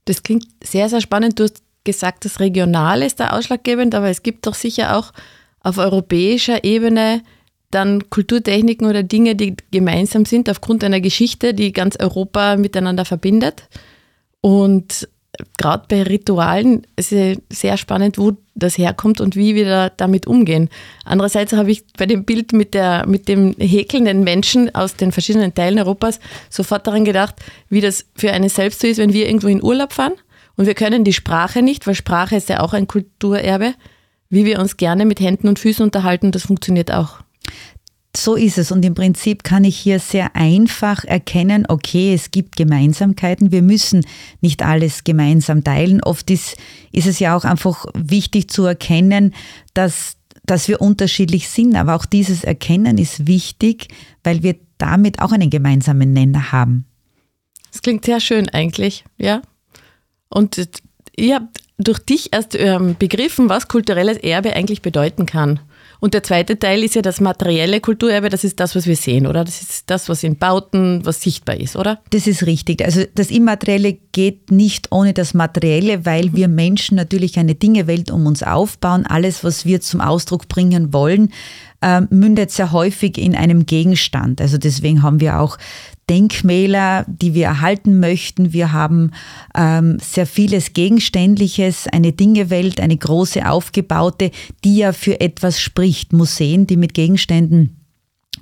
Das 0.06 0.22
klingt 0.22 0.46
sehr, 0.64 0.88
sehr 0.88 1.00
spannend. 1.00 1.38
Du 1.38 1.44
hast 1.44 1.62
gesagt, 1.84 2.24
das 2.24 2.40
Regionale 2.40 3.04
ist 3.04 3.20
da 3.20 3.30
ausschlaggebend, 3.30 3.94
aber 3.94 4.08
es 4.08 4.22
gibt 4.22 4.46
doch 4.46 4.54
sicher 4.54 4.96
auch 4.96 5.12
auf 5.60 5.76
europäischer 5.76 6.64
Ebene 6.64 7.22
dann 7.72 8.08
Kulturtechniken 8.10 8.86
oder 8.86 9.02
Dinge, 9.02 9.34
die 9.34 9.56
gemeinsam 9.70 10.24
sind 10.24 10.48
aufgrund 10.48 10.84
einer 10.84 11.00
Geschichte, 11.00 11.54
die 11.54 11.72
ganz 11.72 11.96
Europa 11.96 12.56
miteinander 12.56 13.04
verbindet. 13.04 13.68
Und 14.40 15.08
gerade 15.56 15.84
bei 15.88 16.02
Ritualen 16.02 16.86
ist 16.96 17.12
es 17.12 17.38
sehr 17.50 17.76
spannend, 17.76 18.18
wo 18.18 18.32
das 18.54 18.76
herkommt 18.76 19.20
und 19.20 19.34
wie 19.34 19.54
wir 19.54 19.64
da 19.64 19.88
damit 19.88 20.26
umgehen. 20.26 20.68
Andererseits 21.04 21.52
habe 21.54 21.70
ich 21.70 21.84
bei 21.96 22.06
dem 22.06 22.24
Bild 22.24 22.52
mit, 22.52 22.74
der, 22.74 23.06
mit 23.06 23.28
dem 23.28 23.54
häkelnden 23.58 24.24
Menschen 24.24 24.74
aus 24.74 24.96
den 24.96 25.10
verschiedenen 25.10 25.54
Teilen 25.54 25.78
Europas 25.78 26.20
sofort 26.50 26.86
daran 26.86 27.04
gedacht, 27.04 27.36
wie 27.70 27.80
das 27.80 28.04
für 28.14 28.32
eine 28.32 28.50
selbst 28.50 28.80
so 28.80 28.86
ist, 28.86 28.98
wenn 28.98 29.14
wir 29.14 29.26
irgendwo 29.26 29.48
in 29.48 29.62
Urlaub 29.62 29.94
fahren 29.94 30.12
und 30.56 30.66
wir 30.66 30.74
können 30.74 31.04
die 31.04 31.14
Sprache 31.14 31.62
nicht, 31.62 31.86
weil 31.86 31.94
Sprache 31.94 32.36
ist 32.36 32.50
ja 32.50 32.60
auch 32.60 32.74
ein 32.74 32.86
Kulturerbe, 32.86 33.74
wie 34.28 34.44
wir 34.44 34.60
uns 34.60 34.76
gerne 34.76 35.06
mit 35.06 35.20
Händen 35.20 35.48
und 35.48 35.58
Füßen 35.58 35.84
unterhalten, 35.84 36.30
das 36.30 36.42
funktioniert 36.42 36.92
auch. 36.92 37.20
So 38.14 38.34
ist 38.34 38.58
es. 38.58 38.70
Und 38.70 38.84
im 38.84 38.94
Prinzip 38.94 39.42
kann 39.42 39.64
ich 39.64 39.76
hier 39.76 39.98
sehr 39.98 40.36
einfach 40.36 41.04
erkennen, 41.04 41.64
okay, 41.68 42.12
es 42.12 42.30
gibt 42.30 42.56
Gemeinsamkeiten. 42.56 43.52
Wir 43.52 43.62
müssen 43.62 44.04
nicht 44.42 44.62
alles 44.62 45.04
gemeinsam 45.04 45.64
teilen. 45.64 46.02
Oft 46.02 46.30
ist, 46.30 46.56
ist 46.92 47.06
es 47.06 47.18
ja 47.20 47.34
auch 47.34 47.44
einfach 47.44 47.86
wichtig 47.94 48.50
zu 48.50 48.64
erkennen, 48.64 49.34
dass, 49.72 50.16
dass 50.44 50.68
wir 50.68 50.82
unterschiedlich 50.82 51.48
sind. 51.48 51.74
Aber 51.74 51.94
auch 51.94 52.04
dieses 52.04 52.44
Erkennen 52.44 52.98
ist 52.98 53.26
wichtig, 53.26 53.88
weil 54.24 54.42
wir 54.42 54.56
damit 54.76 55.20
auch 55.20 55.32
einen 55.32 55.48
gemeinsamen 55.48 56.12
Nenner 56.12 56.52
haben. 56.52 56.84
Das 57.70 57.80
klingt 57.80 58.04
sehr 58.04 58.20
schön 58.20 58.50
eigentlich, 58.50 59.04
ja. 59.16 59.40
Und 60.28 60.68
ihr 61.16 61.36
habt 61.36 61.62
durch 61.78 61.98
dich 61.98 62.32
erst 62.32 62.54
ähm, 62.54 62.96
begriffen, 62.98 63.48
was 63.48 63.68
kulturelles 63.68 64.18
Erbe 64.18 64.54
eigentlich 64.54 64.82
bedeuten 64.82 65.24
kann. 65.24 65.60
Und 66.02 66.14
der 66.14 66.24
zweite 66.24 66.58
Teil 66.58 66.82
ist 66.82 66.96
ja 66.96 67.00
das 67.00 67.20
materielle 67.20 67.80
Kulturerbe, 67.80 68.28
das 68.28 68.42
ist 68.42 68.58
das, 68.58 68.74
was 68.74 68.88
wir 68.88 68.96
sehen, 68.96 69.24
oder? 69.24 69.44
Das 69.44 69.62
ist 69.62 69.88
das, 69.88 70.08
was 70.08 70.24
in 70.24 70.36
Bauten, 70.36 71.06
was 71.06 71.20
sichtbar 71.20 71.60
ist, 71.60 71.76
oder? 71.76 72.00
Das 72.10 72.26
ist 72.26 72.44
richtig. 72.44 72.84
Also 72.84 73.04
das 73.14 73.30
Immaterielle 73.30 73.98
geht 74.10 74.50
nicht 74.50 74.90
ohne 74.90 75.12
das 75.12 75.32
Materielle, 75.32 76.04
weil 76.04 76.34
wir 76.34 76.48
Menschen 76.48 76.96
natürlich 76.96 77.38
eine 77.38 77.54
Dingewelt 77.54 78.10
um 78.10 78.26
uns 78.26 78.42
aufbauen. 78.42 79.06
Alles, 79.06 79.44
was 79.44 79.64
wir 79.64 79.80
zum 79.80 80.00
Ausdruck 80.00 80.48
bringen 80.48 80.92
wollen, 80.92 81.32
äh, 81.82 82.02
mündet 82.10 82.50
sehr 82.50 82.72
häufig 82.72 83.18
in 83.18 83.34
einem 83.34 83.66
Gegenstand. 83.66 84.40
Also 84.40 84.58
deswegen 84.58 85.02
haben 85.02 85.20
wir 85.20 85.40
auch 85.40 85.58
Denkmäler, 86.08 87.04
die 87.08 87.34
wir 87.34 87.46
erhalten 87.46 88.00
möchten. 88.00 88.52
Wir 88.52 88.72
haben 88.72 89.12
ähm, 89.54 89.98
sehr 90.00 90.26
vieles 90.26 90.72
Gegenständliches, 90.72 91.86
eine 91.86 92.12
Dingewelt, 92.12 92.80
eine 92.80 92.96
große 92.96 93.48
aufgebaute, 93.48 94.30
die 94.64 94.78
ja 94.78 94.92
für 94.92 95.20
etwas 95.20 95.60
spricht. 95.60 96.12
Museen, 96.12 96.66
die 96.66 96.76
mit 96.76 96.94
Gegenständen 96.94 97.78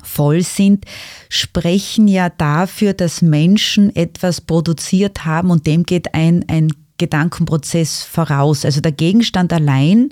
voll 0.03 0.43
sind, 0.43 0.85
sprechen 1.29 2.09
ja 2.09 2.31
dafür, 2.31 2.95
dass 2.95 3.23
Menschen 3.23 3.95
etwas 3.95 4.41
produziert 4.41 5.25
haben 5.25 5.51
und 5.51 5.67
dem 5.67 5.83
geht 5.85 6.15
ein, 6.15 6.45
ein 6.49 6.73
Gedankenprozess 7.01 8.03
voraus. 8.03 8.65
Also 8.65 8.81
der 8.81 8.93
Gegenstand 8.93 9.53
allein 9.53 10.11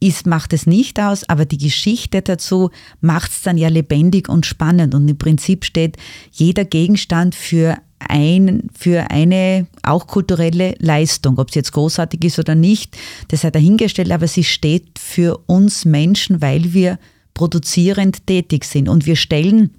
ist, 0.00 0.26
macht 0.26 0.52
es 0.52 0.66
nicht 0.66 1.00
aus, 1.00 1.28
aber 1.28 1.44
die 1.44 1.58
Geschichte 1.58 2.22
dazu 2.22 2.70
macht 3.00 3.30
es 3.30 3.42
dann 3.42 3.58
ja 3.58 3.68
lebendig 3.68 4.28
und 4.28 4.46
spannend. 4.46 4.94
Und 4.94 5.08
im 5.08 5.18
Prinzip 5.18 5.64
steht 5.64 5.96
jeder 6.32 6.64
Gegenstand 6.64 7.34
für 7.34 7.76
ein, 7.98 8.68
für 8.78 9.10
eine 9.10 9.66
auch 9.82 10.06
kulturelle 10.06 10.74
Leistung, 10.78 11.38
ob 11.38 11.48
es 11.48 11.54
jetzt 11.54 11.72
großartig 11.72 12.24
ist 12.24 12.38
oder 12.38 12.54
nicht, 12.54 12.96
das 13.28 13.40
sei 13.40 13.50
dahingestellt, 13.50 14.10
aber 14.10 14.28
sie 14.28 14.44
steht 14.44 14.98
für 14.98 15.38
uns 15.46 15.84
Menschen, 15.84 16.42
weil 16.42 16.72
wir 16.74 16.98
produzierend 17.34 18.26
tätig 18.26 18.64
sind. 18.64 18.88
Und 18.88 19.06
wir 19.06 19.16
stellen 19.16 19.70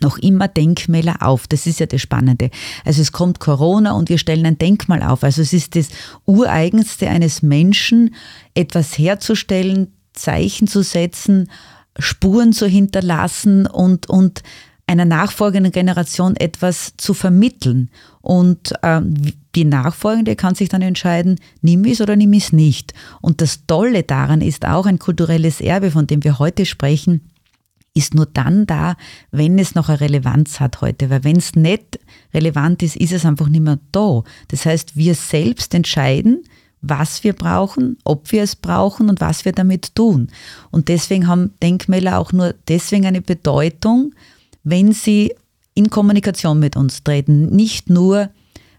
noch 0.00 0.18
immer 0.18 0.48
Denkmäler 0.48 1.22
auf. 1.22 1.46
Das 1.46 1.66
ist 1.66 1.80
ja 1.80 1.86
das 1.86 2.00
Spannende. 2.00 2.50
Also 2.84 3.02
es 3.02 3.12
kommt 3.12 3.40
Corona 3.40 3.92
und 3.92 4.08
wir 4.08 4.18
stellen 4.18 4.46
ein 4.46 4.58
Denkmal 4.58 5.02
auf. 5.02 5.22
Also 5.22 5.42
es 5.42 5.52
ist 5.52 5.76
das 5.76 5.88
Ureigenste 6.24 7.08
eines 7.08 7.42
Menschen, 7.42 8.14
etwas 8.54 8.98
herzustellen, 8.98 9.92
Zeichen 10.12 10.66
zu 10.66 10.82
setzen, 10.82 11.50
Spuren 11.98 12.52
zu 12.52 12.66
hinterlassen 12.66 13.66
und, 13.66 14.08
und 14.08 14.42
einer 14.86 15.04
nachfolgenden 15.04 15.72
Generation 15.72 16.36
etwas 16.36 16.94
zu 16.96 17.14
vermitteln. 17.14 17.90
Und 18.20 18.72
äh, 18.82 19.00
die 19.54 19.64
Nachfolgende 19.64 20.36
kann 20.36 20.54
sich 20.54 20.68
dann 20.68 20.82
entscheiden, 20.82 21.40
nimm 21.60 21.84
es 21.84 22.00
oder 22.00 22.16
nimm 22.16 22.32
es 22.32 22.52
nicht. 22.52 22.92
Und 23.20 23.40
das 23.40 23.66
Tolle 23.66 24.02
daran 24.02 24.40
ist 24.40 24.66
auch 24.66 24.86
ein 24.86 24.98
kulturelles 24.98 25.60
Erbe, 25.60 25.90
von 25.90 26.06
dem 26.06 26.22
wir 26.24 26.38
heute 26.38 26.66
sprechen, 26.66 27.30
ist 27.96 28.14
nur 28.14 28.26
dann 28.26 28.66
da, 28.66 28.96
wenn 29.30 29.58
es 29.58 29.74
noch 29.74 29.88
eine 29.88 30.00
Relevanz 30.00 30.60
hat 30.60 30.80
heute. 30.82 31.08
Weil 31.10 31.24
wenn 31.24 31.36
es 31.36 31.56
nicht 31.56 31.98
relevant 32.34 32.82
ist, 32.82 32.96
ist 32.96 33.12
es 33.12 33.24
einfach 33.24 33.48
nicht 33.48 33.62
mehr 33.62 33.78
da. 33.90 34.22
Das 34.48 34.66
heißt, 34.66 34.96
wir 34.96 35.14
selbst 35.14 35.74
entscheiden, 35.74 36.44
was 36.82 37.24
wir 37.24 37.32
brauchen, 37.32 37.96
ob 38.04 38.30
wir 38.32 38.42
es 38.42 38.54
brauchen 38.54 39.08
und 39.08 39.20
was 39.20 39.44
wir 39.44 39.52
damit 39.52 39.94
tun. 39.94 40.28
Und 40.70 40.88
deswegen 40.88 41.26
haben 41.26 41.54
Denkmäler 41.62 42.18
auch 42.18 42.32
nur 42.32 42.54
deswegen 42.68 43.06
eine 43.06 43.22
Bedeutung, 43.22 44.14
wenn 44.62 44.92
sie 44.92 45.34
in 45.74 45.90
Kommunikation 45.90 46.58
mit 46.58 46.76
uns 46.76 47.02
treten. 47.02 47.48
Nicht 47.54 47.88
nur, 47.88 48.30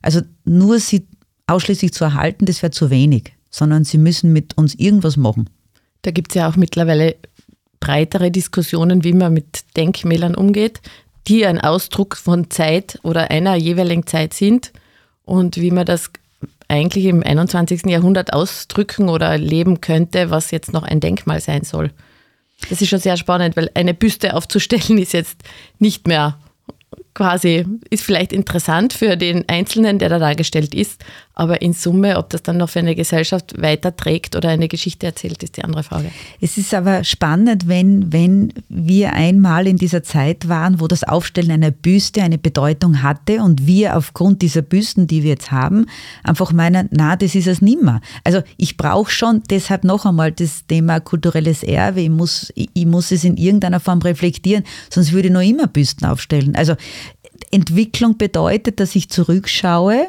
also 0.01 0.21
nur 0.45 0.79
sie 0.79 1.07
ausschließlich 1.47 1.93
zu 1.93 2.03
erhalten, 2.03 2.45
das 2.45 2.61
wäre 2.61 2.71
zu 2.71 2.89
wenig, 2.89 3.33
sondern 3.49 3.83
sie 3.83 3.97
müssen 3.97 4.31
mit 4.31 4.57
uns 4.57 4.75
irgendwas 4.75 5.17
machen. 5.17 5.49
Da 6.03 6.11
gibt 6.11 6.31
es 6.31 6.35
ja 6.35 6.49
auch 6.49 6.55
mittlerweile 6.55 7.15
breitere 7.79 8.31
Diskussionen, 8.31 9.03
wie 9.03 9.13
man 9.13 9.33
mit 9.33 9.63
Denkmälern 9.75 10.35
umgeht, 10.35 10.81
die 11.27 11.45
ein 11.45 11.59
Ausdruck 11.59 12.15
von 12.15 12.49
Zeit 12.49 12.99
oder 13.03 13.31
einer 13.31 13.55
jeweiligen 13.55 14.07
Zeit 14.07 14.33
sind 14.33 14.71
und 15.25 15.57
wie 15.57 15.71
man 15.71 15.85
das 15.85 16.11
eigentlich 16.67 17.05
im 17.05 17.23
21. 17.23 17.85
Jahrhundert 17.85 18.33
ausdrücken 18.33 19.09
oder 19.09 19.37
leben 19.37 19.81
könnte, 19.81 20.29
was 20.29 20.51
jetzt 20.51 20.73
noch 20.73 20.83
ein 20.83 20.99
Denkmal 20.99 21.39
sein 21.39 21.63
soll. 21.63 21.91
Das 22.69 22.81
ist 22.81 22.89
schon 22.89 22.99
sehr 22.99 23.17
spannend, 23.17 23.55
weil 23.55 23.69
eine 23.73 23.93
Büste 23.93 24.33
aufzustellen 24.35 24.97
ist 25.01 25.13
jetzt 25.13 25.37
nicht 25.79 26.07
mehr 26.07 26.39
quasi, 27.13 27.65
ist 27.89 28.03
vielleicht 28.03 28.31
interessant 28.31 28.93
für 28.93 29.17
den 29.17 29.47
Einzelnen, 29.49 29.99
der 29.99 30.09
da 30.09 30.19
dargestellt 30.19 30.75
ist, 30.75 31.03
Aber 31.39 31.61
in 31.61 31.73
Summe, 31.73 32.17
ob 32.17 32.31
das 32.31 32.41
dann 32.41 32.57
noch 32.57 32.69
für 32.69 32.79
eine 32.79 32.95
Gesellschaft 32.95 33.61
weiterträgt 33.61 34.35
oder 34.35 34.49
eine 34.49 34.67
Geschichte 34.67 35.05
erzählt, 35.05 35.43
ist 35.43 35.55
die 35.55 35.63
andere 35.63 35.83
Frage. 35.83 36.09
Es 36.41 36.57
ist 36.57 36.73
aber 36.73 37.03
spannend, 37.03 37.67
wenn, 37.67 38.11
wenn 38.11 38.51
wir 38.69 39.13
einmal 39.13 39.67
in 39.67 39.77
dieser 39.77 40.01
Zeit 40.01 40.49
waren, 40.49 40.79
wo 40.79 40.87
das 40.87 41.03
Aufstellen 41.03 41.51
einer 41.51 41.69
Büste 41.69 42.23
eine 42.23 42.39
Bedeutung 42.39 43.03
hatte 43.03 43.43
und 43.43 43.67
wir 43.67 43.97
aufgrund 43.97 44.41
dieser 44.41 44.63
Büsten, 44.63 45.05
die 45.05 45.21
wir 45.21 45.29
jetzt 45.29 45.51
haben, 45.51 45.85
einfach 46.23 46.51
meinen, 46.53 46.89
na, 46.89 47.15
das 47.15 47.35
ist 47.35 47.45
es 47.45 47.61
nimmer. 47.61 48.01
Also 48.23 48.41
ich 48.57 48.75
brauche 48.75 49.11
schon 49.11 49.43
deshalb 49.47 49.83
noch 49.83 50.07
einmal 50.07 50.31
das 50.31 50.65
Thema 50.65 50.99
kulturelles 50.99 51.61
Erbe. 51.61 52.01
Ich 52.01 52.09
muss, 52.09 52.51
ich 52.55 52.85
muss 52.87 53.11
es 53.11 53.23
in 53.23 53.37
irgendeiner 53.37 53.79
Form 53.79 53.99
reflektieren, 53.99 54.63
sonst 54.89 55.11
würde 55.11 55.27
ich 55.27 55.33
noch 55.35 55.41
immer 55.41 55.67
Büsten 55.67 56.07
aufstellen. 56.07 56.55
Also 56.55 56.73
Entwicklung 57.51 58.17
bedeutet, 58.17 58.79
dass 58.79 58.95
ich 58.95 59.09
zurückschaue 59.09 60.07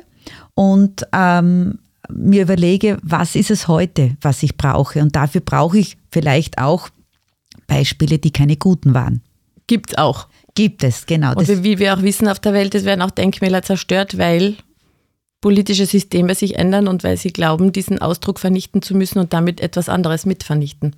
und 0.59 1.07
ähm, 1.13 1.79
mir 2.13 2.43
überlege, 2.43 2.99
was 3.05 3.37
ist 3.37 3.53
es 3.53 3.69
heute, 3.69 4.17
was 4.21 4.43
ich 4.43 4.57
brauche. 4.57 5.01
Und 5.01 5.15
dafür 5.15 5.41
brauche 5.41 5.79
ich 5.79 5.99
vielleicht 6.11 6.59
auch 6.59 6.89
Beispiele, 7.69 8.19
die 8.19 8.33
keine 8.33 8.57
guten 8.57 8.93
waren. 8.93 9.23
Gibt 9.69 9.91
es 9.91 9.99
auch. 9.99 10.27
Gibt 10.57 10.83
es, 10.83 11.07
genau. 11.07 11.37
Und 11.37 11.47
wie 11.63 11.79
wir 11.79 11.95
auch 11.95 12.03
wissen 12.03 12.27
auf 12.27 12.41
der 12.41 12.55
Welt, 12.55 12.75
es 12.75 12.85
werden 12.85 13.03
auch 13.03 13.13
Denkmäler 13.13 13.63
zerstört, 13.63 14.19
weil 14.19 14.57
politische 15.41 15.87
Systeme 15.87 16.35
sich 16.35 16.57
ändern 16.57 16.89
und 16.89 17.05
weil 17.05 17.17
sie 17.17 17.33
glauben, 17.33 17.71
diesen 17.71 18.03
Ausdruck 18.03 18.41
vernichten 18.41 18.83
zu 18.83 18.97
müssen 18.97 19.21
und 19.21 19.33
damit 19.33 19.61
etwas 19.61 19.89
anderes 19.89 20.27
mitvernichten. 20.27 20.97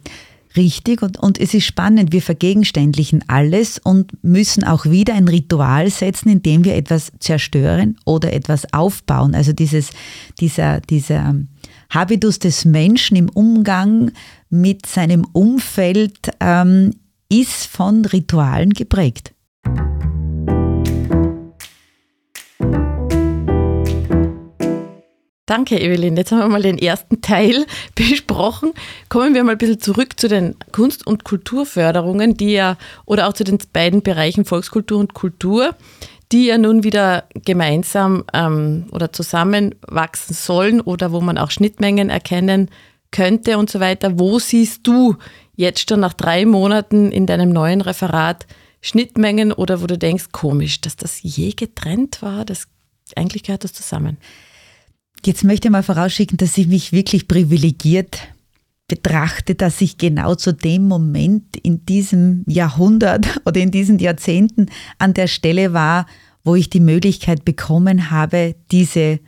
Richtig 0.57 1.03
und, 1.03 1.19
und 1.19 1.39
es 1.39 1.55
ist 1.55 1.65
spannend, 1.65 2.13
wir 2.13 2.23
vergegenständlichen 2.23 3.25
alles 3.29 3.79
und 3.79 4.13
müssen 4.25 4.65
auch 4.65 4.85
wieder 4.85 5.15
ein 5.15 5.29
Ritual 5.29 5.91
setzen, 5.91 6.29
indem 6.29 6.65
wir 6.65 6.75
etwas 6.75 7.13
zerstören 7.21 7.97
oder 8.05 8.33
etwas 8.33 8.73
aufbauen. 8.73 9.35
Also 9.35 9.53
dieses, 9.53 9.91
dieser, 10.41 10.81
dieser 10.81 11.37
Habitus 11.91 12.41
des 12.41 12.65
Menschen 12.65 13.17
im 13.17 13.29
Umgang 13.29 14.11
mit 14.49 14.87
seinem 14.87 15.25
Umfeld 15.33 16.31
ähm, 16.41 16.95
ist 17.29 17.67
von 17.67 18.05
Ritualen 18.05 18.71
geprägt. 18.71 19.33
Danke, 25.51 25.81
Evelyn. 25.81 26.17
Jetzt 26.17 26.31
haben 26.31 26.39
wir 26.39 26.49
mal 26.49 26.63
den 26.63 26.79
ersten 26.79 27.23
Teil 27.23 27.67
besprochen. 27.97 28.73
Kommen 29.09 29.35
wir 29.35 29.43
mal 29.43 29.51
ein 29.51 29.59
bisschen 29.59 29.81
zurück 29.81 30.21
zu 30.21 30.29
den 30.29 30.55
Kunst- 30.71 31.05
und 31.05 31.25
Kulturförderungen, 31.25 32.37
die 32.37 32.53
ja, 32.53 32.77
oder 33.05 33.27
auch 33.27 33.33
zu 33.33 33.43
den 33.43 33.59
beiden 33.73 34.03
Bereichen 34.03 34.45
Volkskultur 34.45 35.01
und 35.01 35.15
Kultur, 35.15 35.75
die 36.31 36.47
ja 36.47 36.57
nun 36.57 36.85
wieder 36.85 37.25
gemeinsam 37.35 38.23
ähm, 38.33 38.87
oder 38.93 39.13
zusammenwachsen 39.13 40.37
sollen 40.37 40.81
oder 40.81 41.11
wo 41.11 41.21
man 41.21 41.37
auch 41.37 41.51
Schnittmengen 41.51 42.11
erkennen 42.11 42.71
könnte 43.11 43.59
und 43.59 43.71
so 43.71 43.81
weiter. 43.81 44.21
Wo 44.21 44.39
siehst 44.39 44.87
du 44.87 45.17
jetzt 45.57 45.91
schon 45.91 45.99
nach 45.99 46.13
drei 46.13 46.47
Monaten 46.47 47.11
in 47.11 47.27
deinem 47.27 47.51
neuen 47.51 47.81
Referat 47.81 48.47
Schnittmengen 48.83 49.51
oder 49.51 49.83
wo 49.83 49.89
du 49.89 49.99
denkst, 49.99 50.27
komisch, 50.31 50.81
dass 50.81 50.95
das 50.95 51.21
je 51.25 51.51
getrennt 51.51 52.23
war? 52.23 52.45
Das, 52.45 52.69
eigentlich 53.17 53.43
gehört 53.43 53.65
das 53.65 53.73
zusammen. 53.73 54.17
Jetzt 55.25 55.45
möchte 55.45 55.69
ich 55.69 55.73
mal 55.73 55.83
vorausschicken, 55.83 56.39
dass 56.39 56.57
ich 56.57 56.67
mich 56.67 56.93
wirklich 56.93 57.29
privilegiert 57.29 58.21
betrachte, 58.89 59.55
dass 59.55 59.81
ich 59.81 59.99
genau 59.99 60.35
zu 60.35 60.53
dem 60.53 60.89
Moment 60.89 61.57
in 61.57 61.87
diesem 61.87 62.45
Jahrhundert 62.49 63.41
oder 63.45 63.61
in 63.61 63.71
diesen 63.71 63.99
Jahrzehnten 63.99 64.67
an 64.99 65.15
der 65.15 65.29
Stelle 65.29 65.73
war, 65.73 66.07
wo 66.43 66.55
ich 66.55 66.71
die 66.71 66.81
Möglichkeit 66.81 67.45
bekommen 67.45 68.11
habe, 68.11 68.57
diese 68.73 69.21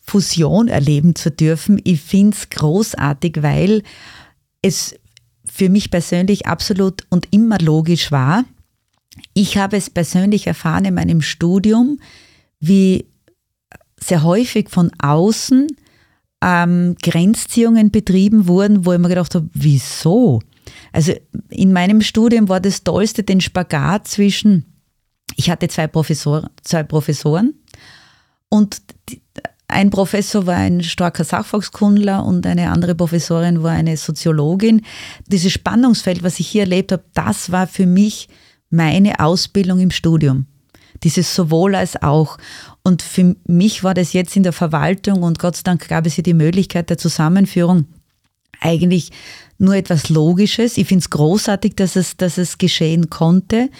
Fusion 0.00 0.68
erleben 0.68 1.14
zu 1.14 1.30
dürfen. 1.30 1.80
Ich 1.84 2.00
finde 2.00 2.36
es 2.36 2.50
großartig, 2.50 3.42
weil 3.42 3.82
es 4.60 4.94
für 5.44 5.68
mich 5.68 5.90
persönlich 5.90 6.46
absolut 6.46 7.06
und 7.08 7.28
immer 7.30 7.58
logisch 7.58 8.10
war. 8.10 8.44
Ich 9.32 9.56
habe 9.56 9.76
es 9.76 9.88
persönlich 9.88 10.46
erfahren 10.46 10.84
in 10.84 10.94
meinem 10.94 11.22
Studium, 11.22 12.00
wie 12.58 13.06
sehr 14.02 14.22
häufig 14.22 14.70
von 14.70 14.90
außen 14.98 15.68
ähm, 16.42 16.96
Grenzziehungen 17.00 17.90
betrieben 17.90 18.46
wurden, 18.48 18.84
wo 18.84 18.92
ich 18.92 18.98
mir 18.98 19.08
gedacht 19.08 19.34
habe, 19.34 19.48
wieso? 19.54 20.40
Also 20.92 21.12
in 21.48 21.72
meinem 21.72 22.00
Studium 22.00 22.48
war 22.48 22.60
das 22.60 22.84
Tollste 22.84 23.22
den 23.22 23.40
Spagat 23.40 24.08
zwischen, 24.08 24.80
ich 25.36 25.50
hatte 25.50 25.68
zwei, 25.68 25.86
Professor, 25.86 26.50
zwei 26.62 26.82
Professoren 26.82 27.54
und 28.48 28.82
die, 29.08 29.22
ein 29.72 29.88
Professor 29.88 30.46
war 30.46 30.56
ein 30.56 30.82
starker 30.82 31.24
Sachvolkskundler 31.24 32.24
und 32.26 32.46
eine 32.46 32.70
andere 32.70 32.94
Professorin 32.94 33.62
war 33.62 33.70
eine 33.70 33.96
Soziologin. 33.96 34.82
Dieses 35.26 35.52
Spannungsfeld, 35.52 36.22
was 36.22 36.40
ich 36.40 36.48
hier 36.48 36.62
erlebt 36.62 36.92
habe, 36.92 37.04
das 37.14 37.50
war 37.50 37.66
für 37.66 37.86
mich 37.86 38.28
meine 38.68 39.18
Ausbildung 39.18 39.80
im 39.80 39.90
Studium. 39.90 40.46
Dieses 41.04 41.34
sowohl 41.34 41.74
als 41.74 42.02
auch. 42.02 42.38
Und 42.82 43.02
für 43.02 43.36
mich 43.46 43.84
war 43.84 43.94
das 43.94 44.12
jetzt 44.12 44.36
in 44.36 44.42
der 44.42 44.52
Verwaltung 44.52 45.22
und 45.22 45.38
Gott 45.38 45.56
sei 45.56 45.62
Dank 45.64 45.88
gab 45.88 46.06
es 46.06 46.14
hier 46.14 46.24
die 46.24 46.34
Möglichkeit 46.34 46.90
der 46.90 46.98
Zusammenführung 46.98 47.86
eigentlich 48.62 49.10
nur 49.58 49.74
etwas 49.76 50.08
Logisches. 50.08 50.76
Ich 50.76 50.88
finde 50.88 51.02
es 51.02 51.10
großartig, 51.10 51.76
dass 51.76 51.96
es, 51.96 52.16
dass 52.16 52.38
es 52.38 52.58
geschehen 52.58 53.10
konnte. 53.10 53.70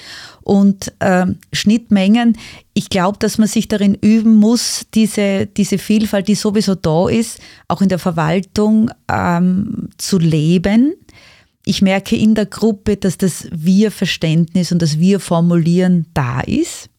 Und 0.42 0.92
äh, 1.00 1.26
Schnittmengen, 1.52 2.38
ich 2.72 2.88
glaube, 2.88 3.18
dass 3.18 3.38
man 3.38 3.48
sich 3.48 3.68
darin 3.68 3.94
üben 3.94 4.36
muss, 4.36 4.86
diese, 4.94 5.46
diese 5.46 5.78
Vielfalt, 5.78 6.28
die 6.28 6.34
sowieso 6.34 6.74
da 6.74 7.08
ist, 7.08 7.40
auch 7.68 7.82
in 7.82 7.88
der 7.88 7.98
Verwaltung 7.98 8.90
ähm, 9.10 9.88
zu 9.98 10.18
leben. 10.18 10.94
Ich 11.64 11.82
merke 11.82 12.16
in 12.16 12.34
der 12.34 12.46
Gruppe, 12.46 12.96
dass 12.96 13.18
das 13.18 13.48
Wir-Verständnis 13.52 14.72
und 14.72 14.82
das 14.82 14.98
Wir-Formulieren 14.98 16.06
da 16.14 16.40
ist 16.40 16.91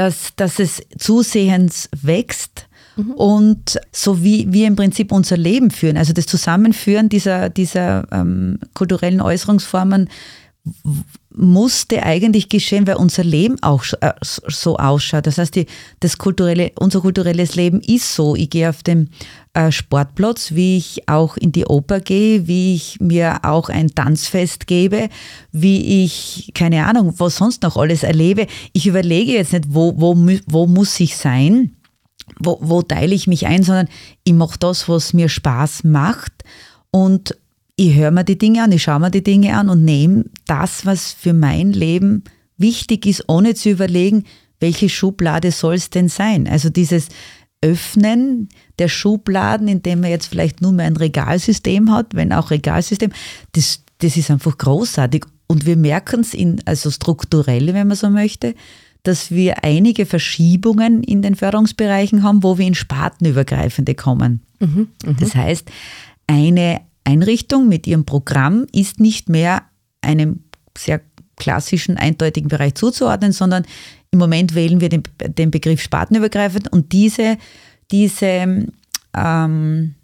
dass, 0.00 0.34
dass 0.34 0.58
es 0.58 0.82
zusehends 0.98 1.90
wächst 2.00 2.68
mhm. 2.96 3.12
und 3.12 3.78
so 3.92 4.24
wie 4.24 4.50
wir 4.50 4.66
im 4.66 4.74
Prinzip 4.74 5.12
unser 5.12 5.36
Leben 5.36 5.70
führen, 5.70 5.98
also 5.98 6.14
das 6.14 6.24
Zusammenführen 6.24 7.10
dieser, 7.10 7.50
dieser 7.50 8.06
ähm, 8.10 8.58
kulturellen 8.72 9.20
Äußerungsformen 9.20 10.08
musste 11.34 12.02
eigentlich 12.02 12.48
geschehen, 12.48 12.86
weil 12.86 12.96
unser 12.96 13.24
Leben 13.24 13.56
auch 13.62 13.84
äh, 14.00 14.12
so 14.22 14.78
ausschaut. 14.78 15.26
Das 15.26 15.36
heißt, 15.36 15.54
die, 15.54 15.66
das 16.00 16.16
kulturelle, 16.16 16.72
unser 16.78 17.00
kulturelles 17.00 17.54
Leben 17.54 17.80
ist 17.80 18.14
so. 18.14 18.34
Ich 18.36 18.48
gehe 18.48 18.68
auf 18.68 18.82
den 18.82 19.10
äh, 19.52 19.72
Sportplatz, 19.72 20.54
wie 20.54 20.76
ich 20.76 21.08
auch 21.08 21.36
in 21.36 21.52
die 21.52 21.66
Oper 21.66 22.00
gehe, 22.00 22.46
wie 22.46 22.74
ich 22.74 23.00
mir 23.00 23.40
auch 23.42 23.68
ein 23.68 23.94
Tanzfest 23.94 24.66
gebe, 24.66 25.08
wie 25.50 26.04
ich, 26.04 26.52
keine 26.54 26.86
Ahnung, 26.86 27.14
was 27.18 27.36
sonst 27.36 27.62
noch 27.62 27.76
alles 27.76 28.02
erlebe. 28.02 28.46
Ich 28.72 28.86
überlege 28.86 29.32
jetzt 29.32 29.52
nicht, 29.52 29.66
wo, 29.68 29.94
wo, 29.96 30.14
wo 30.46 30.66
muss 30.66 30.98
ich 31.00 31.16
sein, 31.16 31.76
wo, 32.38 32.58
wo 32.60 32.82
teile 32.82 33.14
ich 33.14 33.26
mich 33.26 33.46
ein, 33.46 33.62
sondern 33.62 33.88
ich 34.24 34.34
mache 34.34 34.58
das, 34.58 34.88
was 34.88 35.12
mir 35.12 35.28
Spaß 35.28 35.84
macht 35.84 36.32
und 36.90 37.36
ich 37.76 37.94
höre 37.94 38.10
mir 38.10 38.24
die 38.24 38.38
Dinge 38.38 38.62
an, 38.62 38.72
ich 38.72 38.82
schaue 38.82 39.00
mir 39.00 39.10
die 39.10 39.24
Dinge 39.24 39.56
an 39.56 39.68
und 39.68 39.84
nehme 39.84 40.26
das, 40.46 40.86
was 40.86 41.12
für 41.12 41.32
mein 41.32 41.72
Leben 41.72 42.24
wichtig 42.56 43.06
ist, 43.06 43.24
ohne 43.26 43.54
zu 43.54 43.70
überlegen, 43.70 44.24
welche 44.60 44.90
Schublade 44.90 45.50
soll 45.50 45.74
es 45.74 45.90
denn 45.90 46.08
sein. 46.08 46.46
Also 46.46 46.68
dieses 46.68 47.08
Öffnen 47.62 48.48
der 48.78 48.88
Schubladen, 48.88 49.68
indem 49.68 50.00
man 50.00 50.10
jetzt 50.10 50.26
vielleicht 50.26 50.60
nur 50.60 50.72
mehr 50.72 50.86
ein 50.86 50.96
Regalsystem 50.96 51.92
hat, 51.92 52.14
wenn 52.14 52.32
auch 52.32 52.50
Regalsystem, 52.50 53.10
das, 53.52 53.82
das 53.98 54.16
ist 54.16 54.30
einfach 54.30 54.56
großartig. 54.56 55.26
Und 55.46 55.66
wir 55.66 55.76
merken 55.76 56.20
es 56.20 56.32
in, 56.32 56.62
also 56.64 56.90
strukturell, 56.90 57.74
wenn 57.74 57.88
man 57.88 57.96
so 57.96 58.08
möchte, 58.08 58.54
dass 59.02 59.30
wir 59.30 59.64
einige 59.64 60.06
Verschiebungen 60.06 61.02
in 61.02 61.22
den 61.22 61.34
Förderungsbereichen 61.34 62.22
haben, 62.22 62.42
wo 62.42 62.58
wir 62.58 62.66
in 62.66 62.74
Spartenübergreifende 62.74 63.94
kommen. 63.94 64.42
Mhm, 64.60 64.88
mh. 65.04 65.16
Das 65.20 65.34
heißt, 65.34 65.70
eine 66.26 66.82
Einrichtung 67.04 67.68
mit 67.68 67.86
ihrem 67.86 68.04
Programm 68.04 68.66
ist 68.72 69.00
nicht 69.00 69.28
mehr 69.28 69.62
einem 70.02 70.44
sehr 70.76 71.00
klassischen, 71.40 71.96
eindeutigen 71.96 72.48
Bereich 72.48 72.74
zuzuordnen, 72.74 73.32
sondern 73.32 73.64
im 74.12 74.20
Moment 74.20 74.54
wählen 74.54 74.80
wir 74.80 74.88
den, 74.88 75.02
den 75.20 75.50
Begriff 75.50 75.82
spartenübergreifend 75.82 76.72
und 76.72 76.92
diese, 76.92 77.36
diese 77.90 78.66
ähm, 79.16 79.94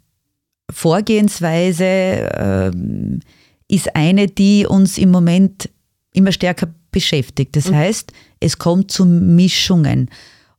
Vorgehensweise 0.69 1.85
ähm, 1.85 3.21
ist 3.69 3.95
eine, 3.95 4.27
die 4.27 4.65
uns 4.65 4.97
im 4.97 5.11
Moment 5.11 5.69
immer 6.13 6.31
stärker 6.31 6.67
beschäftigt. 6.91 7.55
Das 7.55 7.69
mhm. 7.69 7.75
heißt, 7.75 8.11
es 8.39 8.57
kommt 8.57 8.91
zu 8.91 9.05
Mischungen 9.05 10.09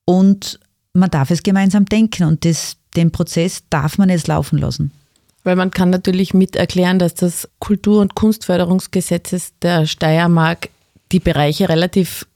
und 0.04 0.60
man 0.94 1.10
darf 1.10 1.30
es 1.30 1.42
gemeinsam 1.42 1.84
denken 1.84 2.24
und 2.24 2.44
das, 2.44 2.76
den 2.96 3.10
Prozess 3.10 3.64
darf 3.70 3.98
man 3.98 4.08
jetzt 4.08 4.28
laufen 4.28 4.58
lassen. 4.58 4.92
Weil 5.44 5.57
man 5.57 5.70
kann 5.70 5.90
natürlich 5.90 6.35
mit 6.35 6.57
erklären, 6.57 6.98
dass 6.98 7.14
das 7.14 7.48
Kultur- 7.59 8.01
und 8.01 8.14
Kunstförderungsgesetzes 8.14 9.53
der 9.62 9.87
Steiermark 9.87 10.68
die 11.12 11.20
Bereiche 11.20 11.68
relativ 11.68 12.27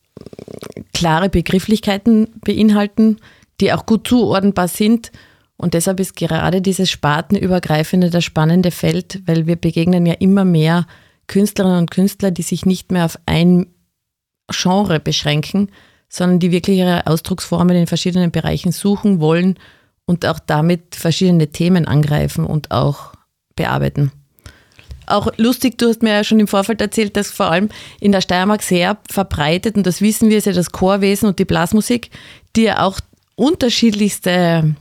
klare 0.93 1.29
Begrifflichkeiten 1.29 2.29
beinhalten 2.45 3.19
die 3.63 3.73
auch 3.73 3.87
gut 3.87 4.07
zuordnenbar 4.07 4.69
sind. 4.69 5.13
Und 5.57 5.75
deshalb 5.75 6.01
ist 6.01 6.17
gerade 6.17 6.61
dieses 6.61 6.91
spartenübergreifende 6.91 8.11
das 8.11 8.25
spannende 8.25 8.73
Feld, 8.73 9.23
weil 9.27 9.47
wir 9.47 9.57
begegnen 9.57 10.05
ja 10.05 10.15
immer 10.15 10.45
mehr 10.45 10.87
Künstlerinnen 11.29 11.79
und 11.79 11.91
Künstler, 11.91 12.33
die 12.33 12.43
sich 12.43 12.67
nicht 12.67 12.91
mehr 12.91 13.05
auf 13.05 13.19
ein 13.27 13.67
Genre 14.51 14.99
beschränken, 14.99 15.71
sondern 16.09 16.41
die 16.41 16.51
wirklich 16.51 16.79
ihre 16.79 17.07
Ausdrucksformen 17.07 17.77
in 17.77 17.87
verschiedenen 17.87 18.33
Bereichen 18.33 18.73
suchen 18.73 19.21
wollen 19.21 19.57
und 20.13 20.27
auch 20.27 20.39
damit 20.39 20.95
verschiedene 20.95 21.49
Themen 21.49 21.89
angreifen 21.89 22.45
und 22.45 22.71
auch 22.71 23.15
bearbeiten. 23.57 24.13
Auch 25.07 25.29
lustig, 25.39 25.79
du 25.79 25.89
hast 25.89 26.03
mir 26.03 26.13
ja 26.13 26.23
schon 26.23 26.39
im 26.39 26.47
Vorfeld 26.47 26.83
erzählt, 26.83 27.17
dass 27.17 27.31
vor 27.31 27.47
allem 27.47 27.71
in 27.99 28.13
der 28.13 28.21
Steiermark 28.21 28.63
sehr 28.63 28.99
verbreitet, 29.11 29.77
und 29.77 29.87
das 29.87 30.03
wissen 30.03 30.29
wir, 30.29 30.37
ist 30.37 30.47
ja 30.47 30.53
das 30.53 30.71
Chorwesen 30.71 31.29
und 31.29 31.39
die 31.39 31.47
Blasmusik, 31.47 32.11
die 32.55 32.65
ja 32.65 32.83
auch 32.85 33.01
unterschiedlichste 33.35 34.77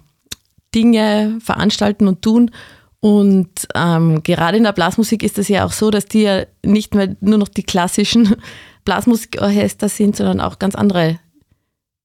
Dinge 0.76 1.39
veranstalten 1.41 2.08
und 2.08 2.22
tun. 2.22 2.52
Und 3.00 3.50
ähm, 3.74 4.22
gerade 4.24 4.58
in 4.58 4.63
der 4.63 4.74
Blasmusik 4.74 5.24
ist 5.24 5.39
es 5.39 5.48
ja 5.48 5.65
auch 5.65 5.72
so, 5.72 5.91
dass 5.91 6.06
die 6.06 6.24
ja 6.24 6.44
nicht 6.63 6.94
mehr 6.94 7.15
nur 7.22 7.38
noch 7.38 7.48
die 7.48 7.63
klassischen 7.63 8.36
Blasmusikorchester 8.86 9.88
sind, 9.88 10.17
sondern 10.17 10.41
auch 10.41 10.60
ganz 10.60 10.76
andere 10.76 11.20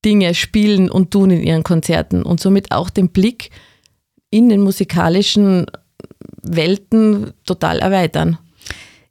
Dinge 0.06 0.34
spielen 0.34 0.88
und 0.88 1.10
tun 1.10 1.30
in 1.30 1.42
ihren 1.42 1.64
Konzerten 1.64 2.22
und 2.22 2.40
somit 2.40 2.70
auch 2.70 2.88
den 2.90 3.08
Blick 3.08 3.50
in 4.30 4.48
den 4.48 4.60
musikalischen 4.60 5.66
Welten 6.42 7.32
total 7.44 7.80
erweitern. 7.80 8.38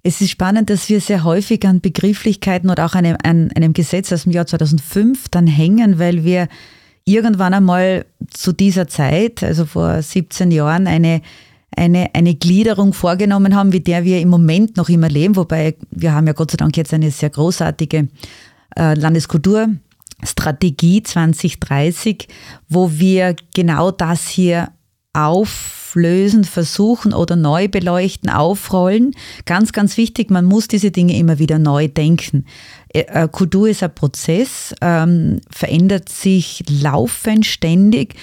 Es 0.04 0.22
ist 0.22 0.30
spannend, 0.30 0.70
dass 0.70 0.88
wir 0.88 1.02
sehr 1.02 1.24
häufig 1.24 1.66
an 1.66 1.82
Begrifflichkeiten 1.82 2.70
oder 2.70 2.86
auch 2.86 2.96
einem, 2.96 3.18
an 3.24 3.52
einem 3.56 3.74
Gesetz 3.74 4.14
aus 4.14 4.24
dem 4.24 4.32
Jahr 4.32 4.46
2005 4.46 5.28
dann 5.30 5.48
hängen, 5.48 6.00
weil 6.00 6.24
wir 6.24 6.48
irgendwann 7.04 7.54
einmal 7.54 8.06
zu 8.30 8.54
dieser 8.54 8.88
Zeit, 8.88 9.44
also 9.44 9.66
vor 9.66 10.02
17 10.02 10.52
Jahren, 10.52 10.88
eine, 10.88 11.22
eine, 11.76 12.10
eine 12.14 12.36
Gliederung 12.36 12.94
vorgenommen 12.94 13.56
haben, 13.56 13.74
wie 13.74 13.82
der 13.82 14.06
wir 14.06 14.22
im 14.22 14.30
Moment 14.30 14.78
noch 14.78 14.90
immer 14.90 15.10
leben. 15.10 15.36
Wobei 15.36 15.76
wir 15.92 16.14
haben 16.14 16.28
ja 16.28 16.34
Gott 16.34 16.52
sei 16.52 16.58
Dank 16.58 16.78
jetzt 16.78 16.94
eine 16.94 17.12
sehr 17.12 17.32
großartige 17.32 18.08
äh, 18.76 18.94
Landeskulturstrategie 20.20 21.04
2030, 21.04 22.28
wo 22.68 22.92
wir 22.92 23.36
genau 23.54 23.92
das 23.92 24.28
hier 24.28 24.70
auflösen, 25.14 26.44
versuchen 26.44 27.14
oder 27.14 27.36
neu 27.36 27.68
beleuchten, 27.68 28.30
aufrollen. 28.30 29.12
Ganz, 29.46 29.72
ganz 29.72 29.98
wichtig, 29.98 30.30
man 30.30 30.46
muss 30.46 30.68
diese 30.68 30.92
Dinge 30.92 31.18
immer 31.18 31.40
wieder 31.40 31.58
neu 31.58 31.88
denken. 31.88 32.46
Äh, 32.94 33.02
äh, 33.02 33.28
Kultur 33.30 33.70
ist 33.70 33.82
ein 33.84 33.96
Prozess, 33.96 34.76
ähm, 34.82 35.40
verändert 35.50 36.10
sich 36.10 36.64
laufend, 36.70 37.46
ständig 37.46 38.16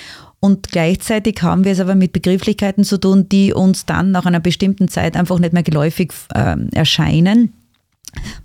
und 0.45 0.71
gleichzeitig 0.71 1.41
haben 1.43 1.65
wir 1.65 1.73
es 1.73 1.81
aber 1.81 1.95
mit 1.95 2.13
Begrifflichkeiten 2.13 2.85
zu 2.85 2.99
tun, 2.99 3.29
die 3.29 3.53
uns 3.55 3.87
dann 3.87 4.11
nach 4.11 4.27
einer 4.27 4.41
bestimmten 4.41 4.89
Zeit 4.89 5.17
einfach 5.17 5.39
nicht 5.39 5.53
mehr 5.53 5.63
geläufig 5.63 6.13
äh, 6.35 6.57
erscheinen. 6.73 7.53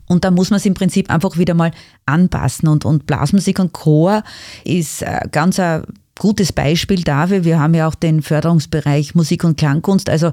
Und 0.07 0.23
da 0.23 0.31
muss 0.31 0.49
man 0.49 0.57
es 0.57 0.65
im 0.65 0.73
Prinzip 0.73 1.09
einfach 1.09 1.37
wieder 1.37 1.53
mal 1.53 1.71
anpassen. 2.05 2.69
Und, 2.69 2.85
und 2.85 3.05
Blasmusik 3.05 3.59
und 3.59 3.73
Chor 3.73 4.23
ist 4.63 5.01
äh, 5.01 5.21
ganz 5.31 5.59
ein 5.59 5.83
gutes 6.17 6.53
Beispiel 6.53 7.03
dafür. 7.03 7.43
Wir 7.43 7.59
haben 7.59 7.73
ja 7.73 7.87
auch 7.87 7.95
den 7.95 8.21
Förderungsbereich 8.21 9.15
Musik 9.15 9.43
und 9.43 9.57
Klangkunst. 9.57 10.09
Also 10.09 10.31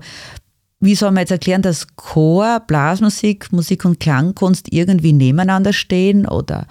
wie 0.81 0.95
soll 0.95 1.11
man 1.11 1.23
jetzt 1.23 1.31
erklären, 1.31 1.63
dass 1.63 1.87
Chor, 1.97 2.61
Blasmusik, 2.67 3.53
Musik 3.53 3.85
und 3.85 4.01
Klangkunst 4.01 4.73
irgendwie 4.73 5.13
nebeneinander 5.13 5.73
stehen 5.73 6.27
oder, 6.27 6.67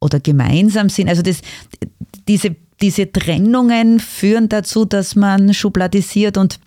oder 0.00 0.20
gemeinsam 0.20 0.88
sind? 0.88 1.08
Also 1.08 1.22
das, 1.22 1.40
diese, 2.28 2.54
diese 2.80 3.10
Trennungen 3.10 4.00
führen 4.00 4.48
dazu, 4.48 4.84
dass 4.84 5.16
man 5.16 5.52
schubladisiert 5.52 6.36
und 6.38 6.60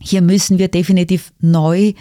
hier 0.00 0.22
müssen 0.22 0.58
wir 0.58 0.68
definitiv 0.68 1.32
neu 1.40 1.92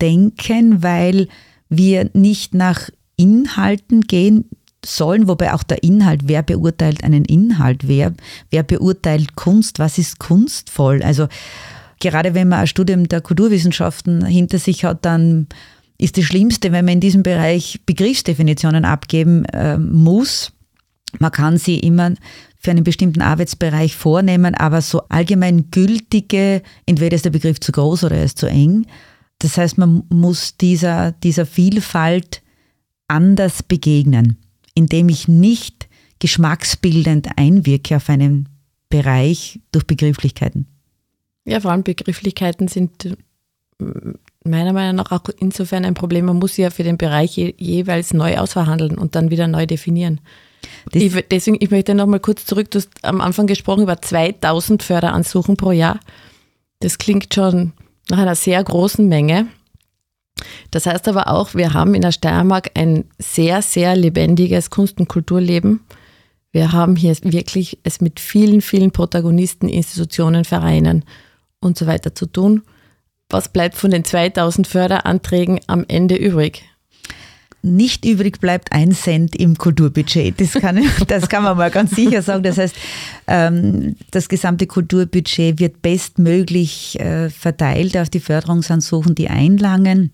denken, 0.00 0.82
weil 0.82 1.28
wir 1.68 2.10
nicht 2.14 2.54
nach 2.54 2.90
Inhalten 3.16 4.02
gehen 4.02 4.44
sollen, 4.84 5.28
wobei 5.28 5.52
auch 5.52 5.62
der 5.62 5.82
Inhalt, 5.82 6.22
wer 6.24 6.42
beurteilt 6.42 7.02
einen 7.02 7.24
Inhalt, 7.24 7.88
wer, 7.88 8.12
wer 8.50 8.62
beurteilt 8.62 9.34
Kunst, 9.34 9.78
was 9.78 9.98
ist 9.98 10.18
kunstvoll. 10.18 11.02
Also 11.02 11.28
gerade 12.00 12.34
wenn 12.34 12.48
man 12.48 12.60
ein 12.60 12.66
Studium 12.66 13.08
der 13.08 13.20
Kulturwissenschaften 13.20 14.24
hinter 14.24 14.58
sich 14.58 14.84
hat, 14.84 15.04
dann 15.04 15.48
ist 15.98 16.16
das 16.16 16.24
Schlimmste, 16.24 16.70
wenn 16.70 16.84
man 16.84 16.94
in 16.94 17.00
diesem 17.00 17.22
Bereich 17.22 17.80
Begriffsdefinitionen 17.84 18.84
abgeben 18.84 19.44
äh, 19.46 19.76
muss. 19.76 20.52
Man 21.18 21.32
kann 21.32 21.56
sie 21.56 21.78
immer 21.80 22.14
für 22.60 22.70
einen 22.70 22.84
bestimmten 22.84 23.22
Arbeitsbereich 23.22 23.96
vornehmen, 23.96 24.54
aber 24.54 24.80
so 24.80 25.02
allgemein 25.08 25.70
gültige, 25.70 26.62
entweder 26.86 27.16
ist 27.16 27.24
der 27.24 27.30
Begriff 27.30 27.58
zu 27.60 27.72
groß 27.72 28.04
oder 28.04 28.16
er 28.16 28.24
ist 28.24 28.38
zu 28.38 28.46
eng. 28.46 28.86
Das 29.38 29.56
heißt, 29.56 29.78
man 29.78 30.02
muss 30.08 30.56
dieser, 30.56 31.12
dieser 31.12 31.46
Vielfalt 31.46 32.42
anders 33.06 33.62
begegnen 33.62 34.38
indem 34.78 35.08
ich 35.08 35.26
nicht 35.26 35.88
geschmacksbildend 36.20 37.30
einwirke 37.36 37.96
auf 37.96 38.08
einen 38.08 38.48
Bereich 38.88 39.58
durch 39.72 39.86
Begrifflichkeiten. 39.86 40.66
Ja, 41.44 41.58
vor 41.60 41.72
allem 41.72 41.82
Begrifflichkeiten 41.82 42.68
sind 42.68 43.06
äh, 43.06 43.16
meiner 44.44 44.72
Meinung 44.72 44.96
nach 44.96 45.10
auch 45.10 45.28
insofern 45.40 45.84
ein 45.84 45.94
Problem. 45.94 46.26
Man 46.26 46.38
muss 46.38 46.54
sie 46.54 46.62
ja 46.62 46.70
für 46.70 46.84
den 46.84 46.96
Bereich 46.96 47.36
je, 47.36 47.54
jeweils 47.58 48.14
neu 48.14 48.38
ausverhandeln 48.38 48.96
und 48.96 49.16
dann 49.16 49.30
wieder 49.30 49.48
neu 49.48 49.66
definieren. 49.66 50.20
Ich, 50.92 51.12
deswegen, 51.28 51.56
ich 51.60 51.70
möchte 51.72 51.94
noch 51.94 52.06
mal 52.06 52.20
kurz 52.20 52.44
zurück. 52.44 52.70
Du 52.70 52.78
hast 52.78 52.90
am 53.02 53.20
Anfang 53.20 53.48
gesprochen 53.48 53.82
über 53.82 54.00
2000 54.00 54.84
Förderansuchen 54.84 55.56
pro 55.56 55.72
Jahr. 55.72 55.98
Das 56.78 56.98
klingt 56.98 57.34
schon 57.34 57.72
nach 58.10 58.18
einer 58.18 58.34
sehr 58.34 58.62
großen 58.62 59.06
Menge. 59.08 59.48
Das 60.70 60.86
heißt 60.86 61.08
aber 61.08 61.28
auch, 61.28 61.54
wir 61.54 61.74
haben 61.74 61.94
in 61.94 62.02
der 62.02 62.12
Steiermark 62.12 62.70
ein 62.74 63.04
sehr, 63.18 63.62
sehr 63.62 63.96
lebendiges 63.96 64.70
Kunst- 64.70 65.00
und 65.00 65.08
Kulturleben. 65.08 65.80
Wir 66.52 66.72
haben 66.72 66.96
hier 66.96 67.14
wirklich 67.22 67.78
es 67.82 68.00
mit 68.00 68.20
vielen, 68.20 68.60
vielen 68.60 68.90
Protagonisten, 68.90 69.68
Institutionen, 69.68 70.44
Vereinen 70.44 71.04
und 71.60 71.76
so 71.76 71.86
weiter 71.86 72.14
zu 72.14 72.26
tun. 72.26 72.62
Was 73.28 73.52
bleibt 73.52 73.76
von 73.76 73.90
den 73.90 74.04
2000 74.04 74.66
Förderanträgen 74.66 75.60
am 75.66 75.84
Ende 75.86 76.16
übrig? 76.16 76.64
Nicht 77.62 78.04
übrig 78.04 78.40
bleibt 78.40 78.72
ein 78.72 78.92
Cent 78.92 79.34
im 79.34 79.58
Kulturbudget. 79.58 80.40
Das 80.40 80.52
kann, 80.52 80.80
das 81.08 81.28
kann 81.28 81.42
man 81.42 81.56
mal 81.56 81.70
ganz 81.70 81.90
sicher 81.90 82.22
sagen. 82.22 82.44
Das 82.44 82.58
heißt, 82.58 82.76
ähm, 83.26 83.96
das 84.12 84.28
gesamte 84.28 84.66
Kulturbudget 84.66 85.58
wird 85.58 85.82
bestmöglich 85.82 87.00
äh, 87.00 87.30
verteilt 87.30 87.96
auf 87.96 88.10
die 88.10 88.20
Förderungsansuchen, 88.20 89.16
die 89.16 89.28
einlangen. 89.28 90.12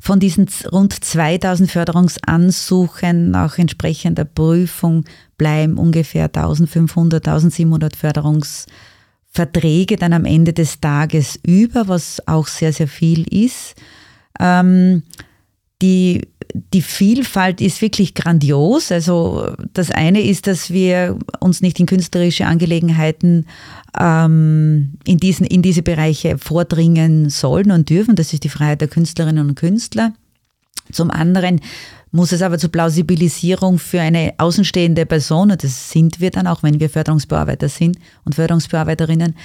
Von 0.00 0.20
diesen 0.20 0.48
rund 0.72 0.92
2000 0.92 1.70
Förderungsansuchen 1.70 3.30
nach 3.30 3.58
entsprechender 3.58 4.24
Prüfung 4.24 5.04
bleiben 5.36 5.78
ungefähr 5.78 6.24
1500, 6.24 7.26
1700 7.26 7.96
Förderungsverträge 7.96 9.96
dann 9.96 10.12
am 10.12 10.24
Ende 10.24 10.52
des 10.52 10.80
Tages 10.80 11.38
über, 11.44 11.88
was 11.88 12.26
auch 12.26 12.48
sehr, 12.48 12.72
sehr 12.72 12.88
viel 12.88 13.22
ist. 13.32 13.76
Ähm, 14.40 15.02
die, 15.82 16.22
die 16.74 16.82
Vielfalt 16.82 17.60
ist 17.60 17.82
wirklich 17.82 18.14
grandios. 18.14 18.90
Also 18.90 19.54
das 19.74 19.90
eine 19.90 20.22
ist, 20.22 20.46
dass 20.46 20.70
wir 20.70 21.18
uns 21.40 21.60
nicht 21.60 21.78
in 21.78 21.86
künstlerische 21.86 22.46
Angelegenheiten 22.46 23.46
ähm, 23.98 24.94
in, 25.04 25.18
diesen, 25.18 25.46
in 25.46 25.62
diese 25.62 25.82
Bereiche 25.82 26.38
vordringen 26.38 27.30
sollen 27.30 27.70
und 27.70 27.90
dürfen. 27.90 28.16
Das 28.16 28.32
ist 28.32 28.44
die 28.44 28.48
Freiheit 28.48 28.80
der 28.80 28.88
Künstlerinnen 28.88 29.48
und 29.48 29.54
Künstler. 29.54 30.12
Zum 30.90 31.10
anderen 31.10 31.60
muss 32.10 32.32
es 32.32 32.42
aber 32.42 32.58
zur 32.58 32.72
Plausibilisierung 32.72 33.78
für 33.78 34.00
eine 34.00 34.34
außenstehende 34.38 35.04
Person, 35.06 35.50
und 35.50 35.62
das 35.62 35.90
sind 35.90 36.20
wir 36.20 36.30
dann 36.30 36.46
auch, 36.46 36.62
wenn 36.62 36.80
wir 36.80 36.88
Förderungsbearbeiter 36.88 37.68
sind 37.68 37.98
und 38.24 38.34
Förderungsbearbeiterinnen, 38.34 39.36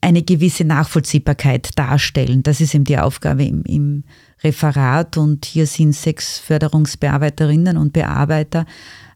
eine 0.00 0.22
gewisse 0.22 0.64
Nachvollziehbarkeit 0.64 1.70
darstellen. 1.76 2.42
Das 2.42 2.60
ist 2.60 2.74
eben 2.74 2.84
die 2.84 2.98
Aufgabe 2.98 3.44
im, 3.44 3.64
im 3.64 4.04
Referat 4.46 5.16
und 5.16 5.44
hier 5.44 5.66
sind 5.66 5.92
sechs 5.92 6.38
Förderungsbearbeiterinnen 6.38 7.76
und 7.76 7.92
Bearbeiter 7.92 8.64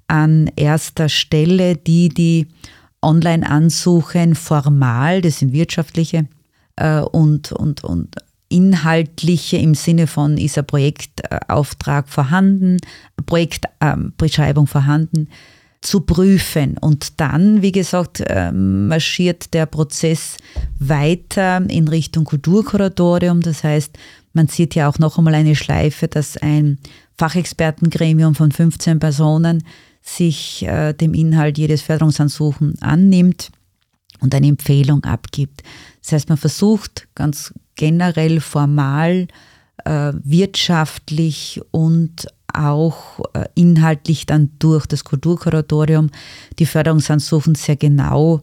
an 0.09 0.51
erster 0.57 1.09
Stelle, 1.09 1.77
die 1.77 2.09
die 2.09 2.49
Online-Ansuchen 3.01 4.35
formal, 4.35 5.23
das 5.23 5.39
sind 5.39 5.53
wirtschaftliche 5.53 6.27
äh, 6.77 7.01
und, 7.01 7.53
und, 7.53 7.85
und 7.85 8.17
inhaltliche 8.49 9.57
im 9.57 9.75
Sinne 9.75 10.07
von 10.07 10.37
ist 10.37 10.59
ein 10.59 10.67
Projektauftrag 10.67 12.09
vorhanden, 12.09 12.79
Projektbeschreibung 13.25 14.65
ähm, 14.65 14.67
vorhanden, 14.67 15.29
zu 15.81 16.01
prüfen. 16.01 16.77
Und 16.79 17.21
dann, 17.21 17.63
wie 17.63 17.73
gesagt, 17.73 18.23
ähm, 18.27 18.89
marschiert 18.89 19.55
der 19.55 19.67
Prozess 19.67 20.37
weiter 20.79 21.63
in 21.69 21.89
Richtung 21.89 22.25
Kulturkuratorium. 22.25 23.41
Das 23.41 23.65
heißt, 23.65 23.97
man 24.33 24.49
sieht 24.49 24.75
ja 24.75 24.89
auch 24.89 24.99
noch 24.99 25.19
einmal 25.19 25.35
eine 25.35 25.57
Schleife, 25.57 26.09
dass 26.09 26.37
ein 26.37 26.79
Fachexpertengremium 27.19 28.35
von 28.35 28.53
15 28.53 28.99
Personen 28.99 29.65
sich 30.03 30.63
äh, 30.67 30.93
dem 30.95 31.15
Inhalt 31.15 31.59
jedes 31.59 31.83
Förderungsansuchen 31.83 32.81
annimmt 32.81 33.51
und 34.21 34.35
eine 34.35 34.49
Empfehlung 34.49 35.05
abgibt. 35.05 35.63
Das 36.03 36.13
heißt, 36.13 36.29
man 36.29 36.39
versucht 36.39 37.09
ganz 37.15 37.53
generell 37.75 38.41
formal, 38.41 39.29
äh, 39.85 40.13
wirtschaftlich 40.23 41.61
und 41.71 42.27
auch 42.53 43.21
äh, 43.35 43.47
inhaltlich 43.55 44.27
dann 44.27 44.51
durch 44.59 44.87
das 44.87 45.05
Kulturkuratorium 45.05 46.11
die 46.59 46.67
Förderungsansuchen 46.67 47.55
sehr 47.55 47.77
genau 47.77 48.43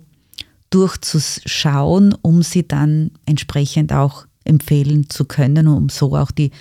durchzuschauen, 0.70 2.16
um 2.22 2.42
sie 2.42 2.68
dann 2.68 3.12
entsprechend 3.26 3.94
auch 3.94 4.26
empfehlen 4.48 5.10
zu 5.10 5.26
können, 5.26 5.68
um 5.68 5.90
so 5.90 6.16
auch 6.16 6.32
die 6.32 6.52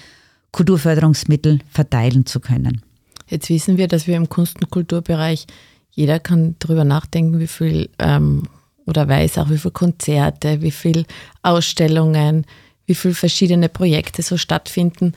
Kulturförderungsmittel 0.53 1.61
verteilen 1.71 2.27
zu 2.27 2.41
können. 2.41 2.83
Jetzt 3.29 3.49
wissen 3.49 3.77
wir, 3.77 3.89
dass 3.89 4.07
wir 4.07 4.17
im 4.17 4.29
Kunst- 4.29 4.61
und 4.61 4.71
Kulturbereich, 4.71 5.47
jeder 5.91 6.21
kann 6.21 6.57
darüber 6.59 6.85
nachdenken, 6.85 7.39
wie 7.41 7.47
viel 7.47 7.89
ähm, 7.99 8.45
oder 8.87 9.09
weiß 9.09 9.39
auch, 9.39 9.51
wie 9.51 9.59
viele 9.59 9.73
Konzerte, 9.73 10.63
wie 10.63 10.71
viele 10.71 11.05
Ausstellungen, 11.43 12.47
wie 12.87 12.95
viele 12.95 13.15
verschiedene 13.15 13.69
Projekte 13.69 14.23
so 14.23 14.37
stattfinden. 14.37 15.13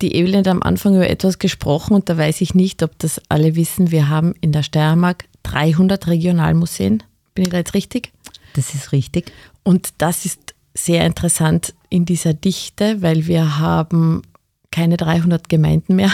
Die 0.00 0.14
Evelyn 0.14 0.40
hat 0.40 0.48
am 0.48 0.62
Anfang 0.62 0.94
über 0.94 1.10
etwas 1.10 1.38
gesprochen 1.38 1.94
und 1.94 2.08
da 2.08 2.16
weiß 2.16 2.40
ich 2.40 2.54
nicht, 2.54 2.82
ob 2.82 2.98
das 2.98 3.20
alle 3.28 3.56
wissen. 3.56 3.90
Wir 3.90 4.08
haben 4.08 4.34
in 4.40 4.52
der 4.52 4.62
Steiermark 4.62 5.26
300 5.42 6.06
Regionalmuseen. 6.06 7.02
Bin 7.34 7.44
ich 7.44 7.50
da 7.50 7.58
jetzt 7.58 7.74
richtig? 7.74 8.12
Das 8.54 8.74
ist 8.74 8.92
richtig. 8.92 9.32
Und 9.62 9.90
das 9.98 10.24
ist 10.24 10.54
sehr 10.74 11.04
interessant 11.04 11.74
in 11.90 12.06
dieser 12.06 12.32
Dichte, 12.32 13.02
weil 13.02 13.26
wir 13.26 13.58
haben 13.58 14.22
keine 14.70 14.96
300 14.96 15.48
Gemeinden 15.48 15.96
mehr. 15.96 16.12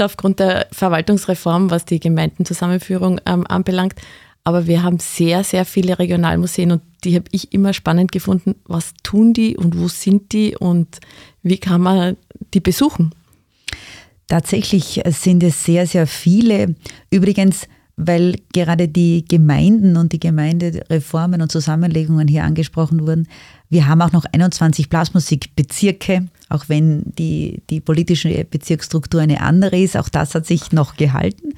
aufgrund 0.00 0.40
der 0.40 0.66
Verwaltungsreform, 0.72 1.70
was 1.70 1.84
die 1.84 2.00
Gemeindenzusammenführung 2.00 3.20
ähm, 3.26 3.46
anbelangt. 3.46 3.94
Aber 4.42 4.66
wir 4.66 4.82
haben 4.82 4.98
sehr, 4.98 5.42
sehr 5.42 5.64
viele 5.64 5.98
Regionalmuseen 5.98 6.72
und 6.72 6.82
die 7.04 7.14
habe 7.14 7.24
ich 7.30 7.52
immer 7.52 7.72
spannend 7.72 8.12
gefunden. 8.12 8.56
Was 8.66 8.92
tun 9.02 9.32
die 9.32 9.56
und 9.56 9.78
wo 9.78 9.88
sind 9.88 10.32
die 10.32 10.56
und 10.56 10.98
wie 11.42 11.58
kann 11.58 11.80
man 11.80 12.16
die 12.52 12.60
besuchen? 12.60 13.14
Tatsächlich 14.26 15.00
sind 15.06 15.42
es 15.42 15.64
sehr, 15.64 15.86
sehr 15.86 16.06
viele. 16.06 16.74
Übrigens, 17.10 17.68
weil 17.96 18.36
gerade 18.52 18.88
die 18.88 19.24
Gemeinden 19.24 19.96
und 19.96 20.12
die 20.12 20.20
Gemeindereformen 20.20 21.40
und 21.42 21.52
Zusammenlegungen 21.52 22.28
hier 22.28 22.44
angesprochen 22.44 23.06
wurden. 23.06 23.28
Wir 23.70 23.86
haben 23.86 24.02
auch 24.02 24.12
noch 24.12 24.24
21 24.24 24.88
Blasmusikbezirke, 24.88 26.26
auch 26.48 26.68
wenn 26.68 27.04
die, 27.18 27.62
die 27.70 27.80
politische 27.80 28.44
Bezirksstruktur 28.44 29.20
eine 29.20 29.40
andere 29.40 29.78
ist. 29.78 29.96
Auch 29.96 30.08
das 30.08 30.34
hat 30.34 30.46
sich 30.46 30.72
noch 30.72 30.96
gehalten. 30.96 31.54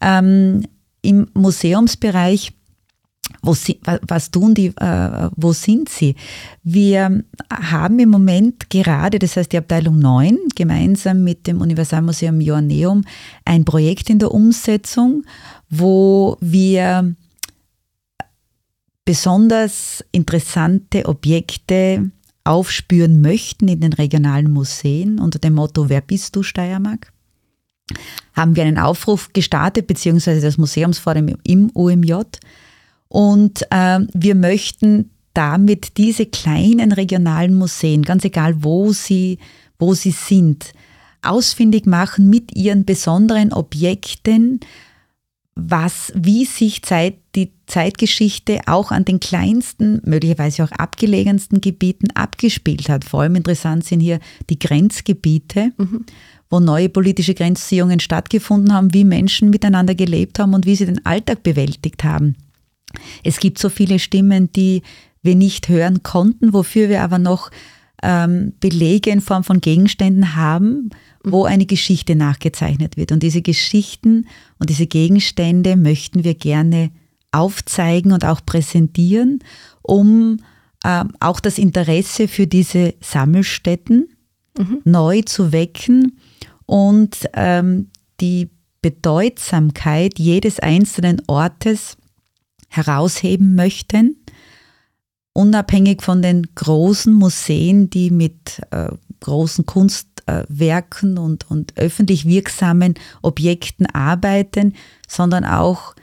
Ähm, 0.00 0.64
Im 1.02 1.28
Museumsbereich 1.34 2.52
sie, 3.52 3.80
was 4.06 4.30
tun 4.30 4.54
die, 4.54 4.68
äh, 4.76 5.30
wo 5.36 5.52
sind 5.52 5.88
sie? 5.88 6.14
Wir 6.62 7.22
haben 7.50 7.98
im 7.98 8.10
Moment 8.10 8.70
gerade, 8.70 9.18
das 9.18 9.36
heißt 9.36 9.52
die 9.52 9.58
Abteilung 9.58 9.98
9, 9.98 10.38
gemeinsam 10.54 11.24
mit 11.24 11.46
dem 11.46 11.60
Universalmuseum 11.60 12.40
Joanneum, 12.40 13.04
ein 13.44 13.64
Projekt 13.64 14.10
in 14.10 14.18
der 14.18 14.32
Umsetzung, 14.32 15.24
wo 15.70 16.36
wir 16.40 17.14
besonders 19.04 20.04
interessante 20.12 21.06
Objekte 21.06 22.10
aufspüren 22.44 23.20
möchten 23.20 23.68
in 23.68 23.80
den 23.80 23.92
regionalen 23.92 24.50
Museen 24.50 25.18
unter 25.18 25.38
dem 25.38 25.54
Motto 25.54 25.88
Wer 25.88 26.00
bist 26.00 26.34
du, 26.34 26.42
Steiermark? 26.42 27.12
Haben 28.34 28.56
wir 28.56 28.64
einen 28.64 28.78
Aufruf 28.78 29.32
gestartet, 29.32 29.86
beziehungsweise 29.86 30.40
das 30.40 30.58
Museumsforum 30.58 31.36
im 31.42 31.70
UMJ. 31.74 32.14
Und 33.08 33.62
äh, 33.70 34.00
wir 34.12 34.34
möchten 34.34 35.10
damit 35.34 35.96
diese 35.96 36.26
kleinen 36.26 36.92
regionalen 36.92 37.54
Museen, 37.54 38.02
ganz 38.02 38.24
egal 38.24 38.62
wo 38.62 38.92
sie, 38.92 39.38
wo 39.78 39.94
sie 39.94 40.10
sind, 40.10 40.72
ausfindig 41.22 41.86
machen 41.86 42.28
mit 42.28 42.54
ihren 42.56 42.84
besonderen 42.84 43.52
Objekten, 43.52 44.60
was, 45.60 46.12
wie 46.14 46.44
sich 46.44 46.82
Zeit, 46.82 47.16
die 47.34 47.50
Zeitgeschichte 47.66 48.60
auch 48.66 48.92
an 48.92 49.04
den 49.04 49.18
kleinsten, 49.18 50.00
möglicherweise 50.04 50.62
auch 50.62 50.70
abgelegensten 50.70 51.60
Gebieten 51.60 52.12
abgespielt 52.12 52.88
hat. 52.88 53.04
Vor 53.04 53.22
allem 53.22 53.34
interessant 53.34 53.84
sind 53.84 53.98
hier 53.98 54.20
die 54.50 54.58
Grenzgebiete, 54.60 55.72
mhm. 55.76 56.06
wo 56.48 56.60
neue 56.60 56.88
politische 56.88 57.34
Grenzziehungen 57.34 57.98
stattgefunden 57.98 58.72
haben, 58.72 58.94
wie 58.94 59.04
Menschen 59.04 59.50
miteinander 59.50 59.96
gelebt 59.96 60.38
haben 60.38 60.54
und 60.54 60.64
wie 60.64 60.76
sie 60.76 60.86
den 60.86 61.04
Alltag 61.04 61.42
bewältigt 61.42 62.04
haben. 62.04 62.36
Es 63.24 63.40
gibt 63.40 63.58
so 63.58 63.68
viele 63.68 63.98
Stimmen, 63.98 64.52
die 64.52 64.82
wir 65.22 65.34
nicht 65.34 65.68
hören 65.68 66.04
konnten, 66.04 66.52
wofür 66.52 66.88
wir 66.88 67.02
aber 67.02 67.18
noch 67.18 67.50
ähm, 68.00 68.52
Belege 68.60 69.10
in 69.10 69.20
Form 69.20 69.42
von 69.42 69.60
Gegenständen 69.60 70.36
haben, 70.36 70.90
wo 71.32 71.44
eine 71.44 71.66
Geschichte 71.66 72.16
nachgezeichnet 72.16 72.96
wird. 72.96 73.12
Und 73.12 73.22
diese 73.22 73.42
Geschichten 73.42 74.26
und 74.58 74.70
diese 74.70 74.86
Gegenstände 74.86 75.76
möchten 75.76 76.24
wir 76.24 76.34
gerne 76.34 76.90
aufzeigen 77.32 78.12
und 78.12 78.24
auch 78.24 78.44
präsentieren, 78.44 79.40
um 79.82 80.38
äh, 80.84 81.04
auch 81.20 81.40
das 81.40 81.58
Interesse 81.58 82.28
für 82.28 82.46
diese 82.46 82.94
Sammelstätten 83.00 84.08
mhm. 84.58 84.80
neu 84.84 85.22
zu 85.22 85.52
wecken 85.52 86.18
und 86.66 87.28
ähm, 87.34 87.90
die 88.20 88.50
Bedeutsamkeit 88.82 90.18
jedes 90.18 90.60
einzelnen 90.60 91.22
Ortes 91.26 91.96
herausheben 92.68 93.54
möchten, 93.54 94.16
unabhängig 95.32 96.02
von 96.02 96.22
den 96.22 96.54
großen 96.54 97.12
Museen, 97.12 97.90
die 97.90 98.10
mit 98.10 98.60
äh, 98.70 98.88
großen 99.20 99.66
Kunstwerken 100.28 101.18
und, 101.18 101.50
und 101.50 101.76
öffentlich 101.76 102.26
wirksamen 102.26 102.94
Objekten 103.22 103.86
arbeiten, 103.86 104.74
sondern 105.06 105.44
auch 105.44 105.94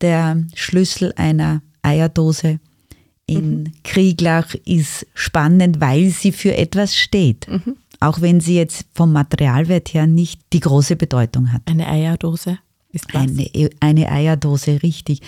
der 0.00 0.44
Schlüssel 0.54 1.12
einer 1.16 1.62
Eierdose 1.82 2.60
in 3.26 3.60
mhm. 3.60 3.72
Krieglach 3.84 4.54
ist 4.64 5.06
spannend, 5.14 5.80
weil 5.80 6.10
sie 6.10 6.32
für 6.32 6.56
etwas 6.56 6.96
steht. 6.96 7.48
Mhm. 7.48 7.76
Auch 8.00 8.20
wenn 8.20 8.40
sie 8.40 8.56
jetzt 8.56 8.86
vom 8.94 9.12
Materialwert 9.12 9.94
her 9.94 10.06
nicht 10.06 10.40
die 10.52 10.60
große 10.60 10.96
Bedeutung 10.96 11.52
hat. 11.52 11.62
Eine 11.66 11.86
Eierdose 11.86 12.58
ist 12.90 13.14
was? 13.14 13.22
Eine, 13.22 13.70
eine 13.78 14.10
Eierdose, 14.10 14.82
richtig. 14.82 15.20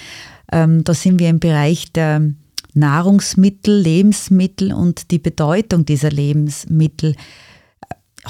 Ähm, 0.50 0.82
da 0.82 0.92
sind 0.92 1.20
wir 1.20 1.30
im 1.30 1.38
Bereich 1.38 1.92
der 1.92 2.32
Nahrungsmittel, 2.74 3.80
Lebensmittel 3.80 4.72
und 4.72 5.12
die 5.12 5.20
Bedeutung 5.20 5.86
dieser 5.86 6.10
Lebensmittel. 6.10 7.14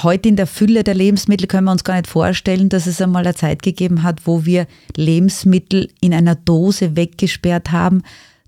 Heute 0.03 0.29
in 0.29 0.37
der 0.37 0.47
Fülle 0.47 0.85
der 0.85 0.95
Lebensmittel 0.95 1.47
können 1.47 1.67
wir 1.67 1.73
uns 1.73 1.85
gar 1.85 1.95
nicht 1.95 2.07
vorstellen, 2.09 2.69
dass 2.69 2.87
es 2.87 3.01
einmal 3.01 3.25
eine 3.25 3.35
Zeit 3.35 3.63
gegeben 3.63 4.03
hat, 4.03 4.27
wo 4.27 4.45
wir 4.45 4.67
Lebensmittel 4.97 5.89
in 6.01 6.13
einer 6.13 6.35
Dose 6.35 6.97
weggesperrt 6.97 7.71
haben, 7.71 8.03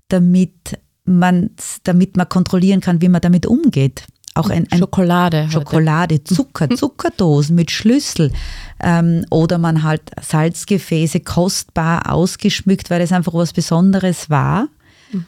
damit 0.09 0.79
man, 1.05 1.51
damit 1.83 2.17
man 2.17 2.27
kontrollieren 2.27 2.81
kann, 2.81 3.01
wie 3.01 3.09
man 3.09 3.21
damit 3.21 3.45
umgeht. 3.45 4.03
Auch 4.37 4.49
ein, 4.49 4.67
ein 4.71 4.79
Schokolade. 4.79 5.47
Schokolade, 5.49 6.23
Zucker, 6.23 6.69
Zuckerdosen 6.69 7.55
mit 7.55 7.71
Schlüssel. 7.71 8.31
Ähm, 8.79 9.25
oder 9.31 9.57
man 9.57 9.81
halt 9.83 10.01
Salzgefäße 10.21 11.21
kostbar 11.21 12.11
ausgeschmückt, 12.11 12.89
weil 12.89 13.01
es 13.01 13.11
einfach 13.11 13.33
was 13.33 13.53
Besonderes 13.53 14.29
war. 14.29 14.67
Mhm. 15.11 15.25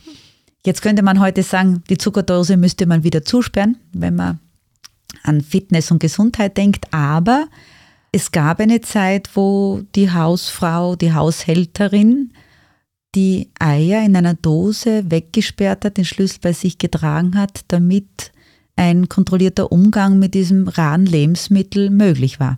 Jetzt 0.65 0.81
könnte 0.81 1.01
man 1.01 1.19
heute 1.19 1.41
sagen, 1.41 1.83
die 1.89 1.97
Zuckerdose 1.97 2.57
müsste 2.57 2.85
man 2.85 3.03
wieder 3.03 3.23
zusperren, 3.23 3.77
wenn 3.93 4.15
man 4.15 4.39
an 5.23 5.41
Fitness 5.41 5.91
und 5.91 5.99
Gesundheit 5.99 6.57
denkt. 6.57 6.93
Aber 6.93 7.47
es 8.11 8.31
gab 8.31 8.59
eine 8.59 8.81
Zeit, 8.81 9.29
wo 9.35 9.81
die 9.95 10.11
Hausfrau, 10.11 10.95
die 10.95 11.13
Haushälterin 11.13 12.33
die 13.15 13.49
Eier 13.59 14.03
in 14.05 14.15
einer 14.15 14.35
Dose 14.35 15.09
weggesperrt 15.09 15.85
hat, 15.85 15.97
den 15.97 16.05
Schlüssel 16.05 16.39
bei 16.41 16.53
sich 16.53 16.77
getragen 16.77 17.37
hat, 17.37 17.61
damit 17.69 18.31
ein 18.75 19.09
kontrollierter 19.09 19.71
Umgang 19.71 20.19
mit 20.19 20.33
diesem 20.33 20.67
raren 20.67 21.05
Lebensmittel 21.05 21.89
möglich 21.89 22.39
war. 22.39 22.57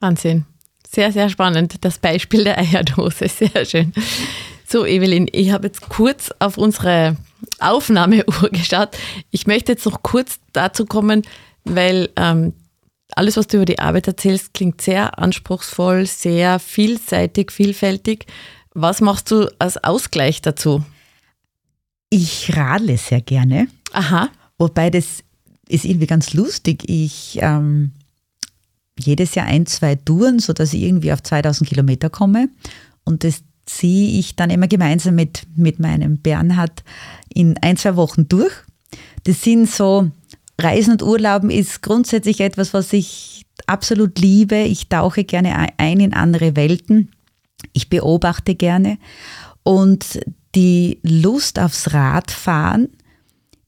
Wahnsinn. 0.00 0.46
Sehr, 0.88 1.12
sehr 1.12 1.28
spannend. 1.28 1.84
Das 1.84 1.98
Beispiel 1.98 2.44
der 2.44 2.58
Eierdose. 2.58 3.28
Sehr 3.28 3.64
schön. 3.64 3.92
So, 4.66 4.86
Evelyn, 4.86 5.28
ich 5.32 5.50
habe 5.50 5.66
jetzt 5.66 5.88
kurz 5.88 6.30
auf 6.38 6.56
unsere 6.56 7.16
Aufnahmeuhr 7.58 8.24
geschaut. 8.52 8.96
Ich 9.30 9.46
möchte 9.46 9.72
jetzt 9.72 9.84
noch 9.84 10.02
kurz 10.02 10.40
dazu 10.52 10.86
kommen, 10.86 11.22
weil 11.68 12.10
ähm, 12.16 12.52
alles, 13.14 13.36
was 13.36 13.46
du 13.46 13.56
über 13.56 13.66
die 13.66 13.78
Arbeit 13.78 14.06
erzählst, 14.06 14.54
klingt 14.54 14.80
sehr 14.80 15.18
anspruchsvoll, 15.18 16.06
sehr 16.06 16.58
vielseitig, 16.58 17.50
vielfältig. 17.52 18.26
Was 18.74 19.00
machst 19.00 19.30
du 19.30 19.48
als 19.58 19.82
Ausgleich 19.82 20.42
dazu? 20.42 20.84
Ich 22.10 22.56
radle 22.56 22.96
sehr 22.96 23.20
gerne. 23.20 23.68
Aha. 23.92 24.28
Wobei 24.58 24.90
das 24.90 25.24
ist 25.68 25.84
irgendwie 25.84 26.06
ganz 26.06 26.32
lustig. 26.34 26.84
Ich 26.88 27.38
ähm, 27.40 27.92
jedes 28.98 29.34
Jahr 29.34 29.46
ein, 29.46 29.66
zwei 29.66 29.94
Touren, 29.94 30.38
sodass 30.38 30.74
ich 30.74 30.82
irgendwie 30.82 31.12
auf 31.12 31.22
2000 31.22 31.68
Kilometer 31.68 32.10
komme. 32.10 32.48
Und 33.04 33.24
das 33.24 33.42
ziehe 33.66 34.18
ich 34.18 34.36
dann 34.36 34.50
immer 34.50 34.66
gemeinsam 34.66 35.14
mit, 35.14 35.42
mit 35.54 35.78
meinem 35.78 36.18
Bernhard 36.18 36.82
in 37.28 37.56
ein, 37.58 37.76
zwei 37.76 37.96
Wochen 37.96 38.28
durch. 38.28 38.52
Das 39.24 39.42
sind 39.42 39.70
so, 39.70 40.10
Reisen 40.60 40.92
und 40.92 41.02
Urlauben 41.02 41.50
ist 41.50 41.82
grundsätzlich 41.82 42.40
etwas, 42.40 42.74
was 42.74 42.92
ich 42.92 43.46
absolut 43.66 44.18
liebe. 44.18 44.56
Ich 44.56 44.88
tauche 44.88 45.24
gerne 45.24 45.68
ein 45.76 46.00
in 46.00 46.14
andere 46.14 46.56
Welten. 46.56 47.12
Ich 47.72 47.88
beobachte 47.88 48.54
gerne. 48.54 48.98
Und 49.62 50.20
die 50.54 50.98
Lust 51.02 51.58
aufs 51.58 51.92
Radfahren 51.92 52.88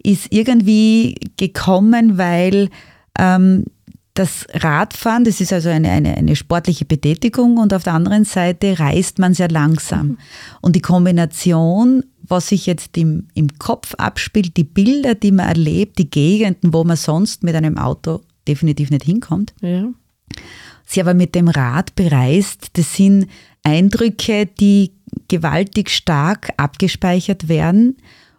ist 0.02 0.28
irgendwie 0.30 1.16
gekommen, 1.36 2.18
weil 2.18 2.70
ähm, 3.18 3.66
das 4.14 4.46
Radfahren, 4.52 5.24
das 5.24 5.40
ist 5.40 5.52
also 5.52 5.68
eine, 5.68 5.90
eine, 5.90 6.16
eine 6.16 6.34
sportliche 6.34 6.84
Betätigung 6.84 7.58
und 7.58 7.72
auf 7.72 7.84
der 7.84 7.94
anderen 7.94 8.24
Seite 8.24 8.78
reist 8.78 9.18
man 9.18 9.34
sehr 9.34 9.48
langsam. 9.48 10.08
Mhm. 10.08 10.18
Und 10.60 10.76
die 10.76 10.80
Kombination, 10.80 12.04
was 12.22 12.48
sich 12.48 12.66
jetzt 12.66 12.96
im, 12.98 13.28
im 13.34 13.58
Kopf 13.58 13.94
abspielt, 13.94 14.56
die 14.56 14.64
Bilder, 14.64 15.14
die 15.14 15.32
man 15.32 15.46
erlebt, 15.46 15.98
die 15.98 16.10
Gegenden, 16.10 16.72
wo 16.72 16.84
man 16.84 16.96
sonst 16.96 17.44
mit 17.44 17.54
einem 17.54 17.78
Auto 17.78 18.20
definitiv 18.48 18.90
nicht 18.90 19.04
hinkommt, 19.04 19.54
ja. 19.60 19.88
sie 20.86 21.00
aber 21.00 21.14
mit 21.14 21.34
dem 21.34 21.48
Rad 21.48 21.94
bereist, 21.94 22.70
das 22.72 22.94
sind 22.94 23.28
Eindrücke, 23.62 24.46
die 24.46 24.92
gewaltig 25.28 25.90
stark 25.90 26.52
abgespeichert 26.56 27.48
werden 27.48 27.96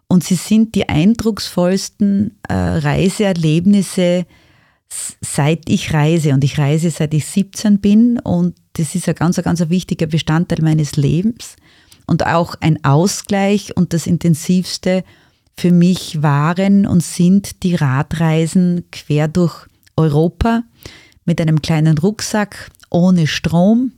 und 0.08 0.24
sie 0.26 0.36
sind 0.36 0.76
die 0.76 0.90
eindrucksvollsten 0.90 2.38
äh, 2.50 2.54
Reiseerlebnisse, 2.54 4.26
seit 5.22 5.70
ich 5.70 5.94
reise. 5.94 6.34
Und 6.34 6.44
ich 6.44 6.58
reise 6.58 6.92
seit 6.92 7.14
ich 7.14 7.26
17 7.26 7.80
bin 7.80 8.20
und 8.20 8.56
das 8.74 8.96
ist 8.96 9.08
ein 9.08 9.16
ganz, 9.16 9.42
ganz 9.42 9.70
wichtiger 9.70 10.08
Bestandteil 10.08 10.60
meines 10.62 10.96
Lebens 10.96 11.56
und 12.08 12.26
auch 12.26 12.56
ein 12.62 12.84
Ausgleich 12.84 13.76
und 13.76 13.94
das 13.94 14.08
Intensivste 14.08 15.04
für 15.58 15.72
mich 15.72 16.22
waren 16.22 16.86
und 16.86 17.04
sind 17.04 17.64
die 17.64 17.76
Radreisen 17.76 18.86
quer 18.92 19.28
durch 19.28 19.68
Europa 19.96 20.64
mit 21.26 21.40
einem 21.40 21.62
kleinen 21.62 21.98
Rucksack 21.98 22.72
ohne 22.90 23.28
Strom, 23.28 23.92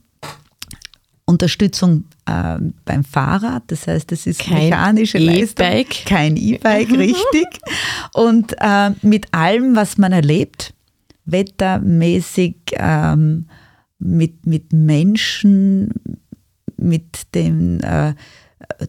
Unterstützung 1.25 2.05
äh, 2.25 2.57
beim 2.85 3.03
Fahrrad, 3.03 3.63
das 3.67 3.87
heißt, 3.87 4.11
das 4.11 4.27
ist 4.27 4.41
kein 4.41 4.65
mechanische 4.65 5.17
e 5.17 5.25
Leistung, 5.25 5.85
kein 6.05 6.35
E-Bike, 6.35 6.91
richtig. 6.97 7.47
Und 8.13 8.53
äh, 8.59 8.91
mit 9.01 9.33
allem, 9.33 9.75
was 9.75 9.97
man 9.97 10.11
erlebt, 10.11 10.72
wettermäßig, 11.25 12.55
ähm, 12.73 13.47
mit, 13.99 14.45
mit 14.45 14.73
Menschen, 14.73 15.89
mit 16.77 17.33
den 17.33 17.79
äh, 17.81 18.13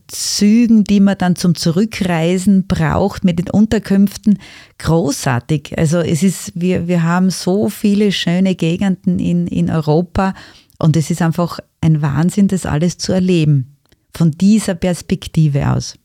Zügen, 0.08 0.84
die 0.84 1.00
man 1.00 1.18
dann 1.18 1.36
zum 1.36 1.54
Zurückreisen 1.54 2.66
braucht, 2.66 3.24
mit 3.24 3.38
den 3.38 3.50
Unterkünften, 3.50 4.38
großartig. 4.78 5.76
Also 5.78 5.98
es 5.98 6.22
ist, 6.22 6.52
wir, 6.54 6.88
wir 6.88 7.02
haben 7.02 7.30
so 7.30 7.68
viele 7.68 8.12
schöne 8.12 8.54
Gegenden 8.54 9.18
in, 9.18 9.46
in 9.46 9.70
Europa 9.70 10.34
und 10.78 10.96
es 10.96 11.10
ist 11.10 11.22
einfach 11.22 11.60
ein 11.80 12.02
Wahnsinn, 12.02 12.48
das 12.48 12.66
alles 12.66 12.98
zu 12.98 13.12
erleben. 13.12 13.76
Von 14.16 14.30
dieser 14.30 14.74
Perspektive 14.74 15.70
aus. 15.70 15.96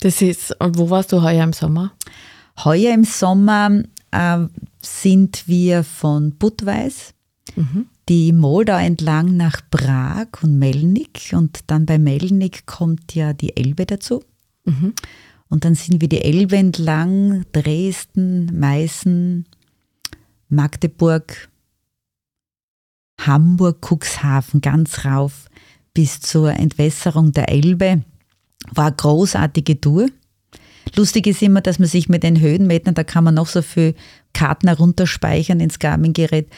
Das 0.00 0.22
ist, 0.22 0.58
und 0.60 0.78
wo 0.78 0.90
warst 0.90 1.12
du 1.12 1.22
heuer 1.22 1.44
im 1.44 1.52
Sommer? 1.52 1.92
Heuer 2.64 2.94
im 2.94 3.04
Sommer 3.04 3.82
äh, 4.10 4.46
sind 4.80 5.48
wir 5.48 5.84
von 5.84 6.36
Budweis, 6.36 7.14
mhm. 7.54 7.86
die 8.08 8.32
Moldau 8.32 8.78
entlang 8.78 9.36
nach 9.36 9.60
Prag 9.70 10.28
und 10.42 10.58
Melnik. 10.58 11.32
Und 11.32 11.60
dann 11.66 11.86
bei 11.86 11.98
Melnik 11.98 12.66
kommt 12.66 13.14
ja 13.14 13.32
die 13.32 13.56
Elbe 13.56 13.86
dazu. 13.86 14.22
Mhm. 14.64 14.94
Und 15.48 15.64
dann 15.64 15.74
sind 15.74 16.00
wir 16.00 16.08
die 16.08 16.22
Elbe 16.22 16.56
entlang, 16.56 17.44
Dresden, 17.52 18.58
Meißen, 18.58 19.46
Magdeburg, 20.48 21.48
Hamburg, 23.20 23.78
Cuxhaven, 23.80 24.60
ganz 24.60 25.04
rauf 25.04 25.48
bis 25.94 26.20
zur 26.20 26.52
Entwässerung 26.52 27.32
der 27.32 27.48
Elbe. 27.48 28.04
War 28.72 28.88
eine 28.88 28.96
großartige 28.96 29.80
Tour. 29.80 30.08
Lustig 30.94 31.26
ist 31.26 31.42
immer, 31.42 31.60
dass 31.60 31.78
man 31.78 31.88
sich 31.88 32.08
mit 32.08 32.22
den 32.22 32.40
Höhenmetern, 32.40 32.94
da 32.94 33.04
kann 33.04 33.24
man 33.24 33.34
noch 33.34 33.48
so 33.48 33.62
viel 33.62 33.94
Karten 34.32 34.68
herunterspeichern 34.68 35.60
ins 35.60 35.78
Garmin-Gerät, 35.78 36.48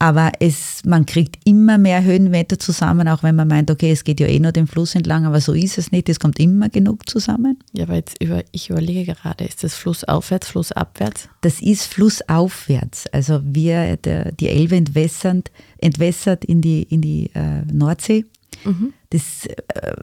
aber 0.00 0.30
es, 0.38 0.84
man 0.84 1.06
kriegt 1.06 1.38
immer 1.44 1.76
mehr 1.76 2.04
Höhenmeter 2.04 2.58
zusammen, 2.58 3.08
auch 3.08 3.24
wenn 3.24 3.34
man 3.34 3.48
meint, 3.48 3.68
okay, 3.68 3.90
es 3.90 4.04
geht 4.04 4.20
ja 4.20 4.28
eh 4.28 4.38
nur 4.38 4.52
den 4.52 4.68
Fluss 4.68 4.94
entlang, 4.94 5.26
aber 5.26 5.40
so 5.40 5.52
ist 5.52 5.76
es 5.76 5.90
nicht, 5.90 6.08
es 6.08 6.20
kommt 6.20 6.38
immer 6.38 6.68
genug 6.68 7.08
zusammen. 7.08 7.58
Ja, 7.72 7.84
aber 7.84 7.96
jetzt 7.96 8.22
über, 8.22 8.44
ich 8.52 8.70
überlege 8.70 9.14
gerade, 9.14 9.44
ist 9.44 9.64
das 9.64 9.74
flussaufwärts, 9.74 10.48
flussabwärts? 10.48 11.28
Das 11.40 11.60
ist 11.60 11.86
flussaufwärts. 11.86 13.08
Also 13.08 13.40
wir, 13.42 13.96
der, 13.96 14.30
die 14.32 14.48
Elbe 14.48 14.76
entwässert, 14.76 15.50
entwässert 15.78 16.44
in 16.44 16.60
die, 16.60 16.84
in 16.84 17.00
die 17.00 17.30
äh, 17.34 17.62
Nordsee. 17.72 18.24
Mhm. 18.64 18.92
Das 19.10 19.46
äh, 19.46 19.96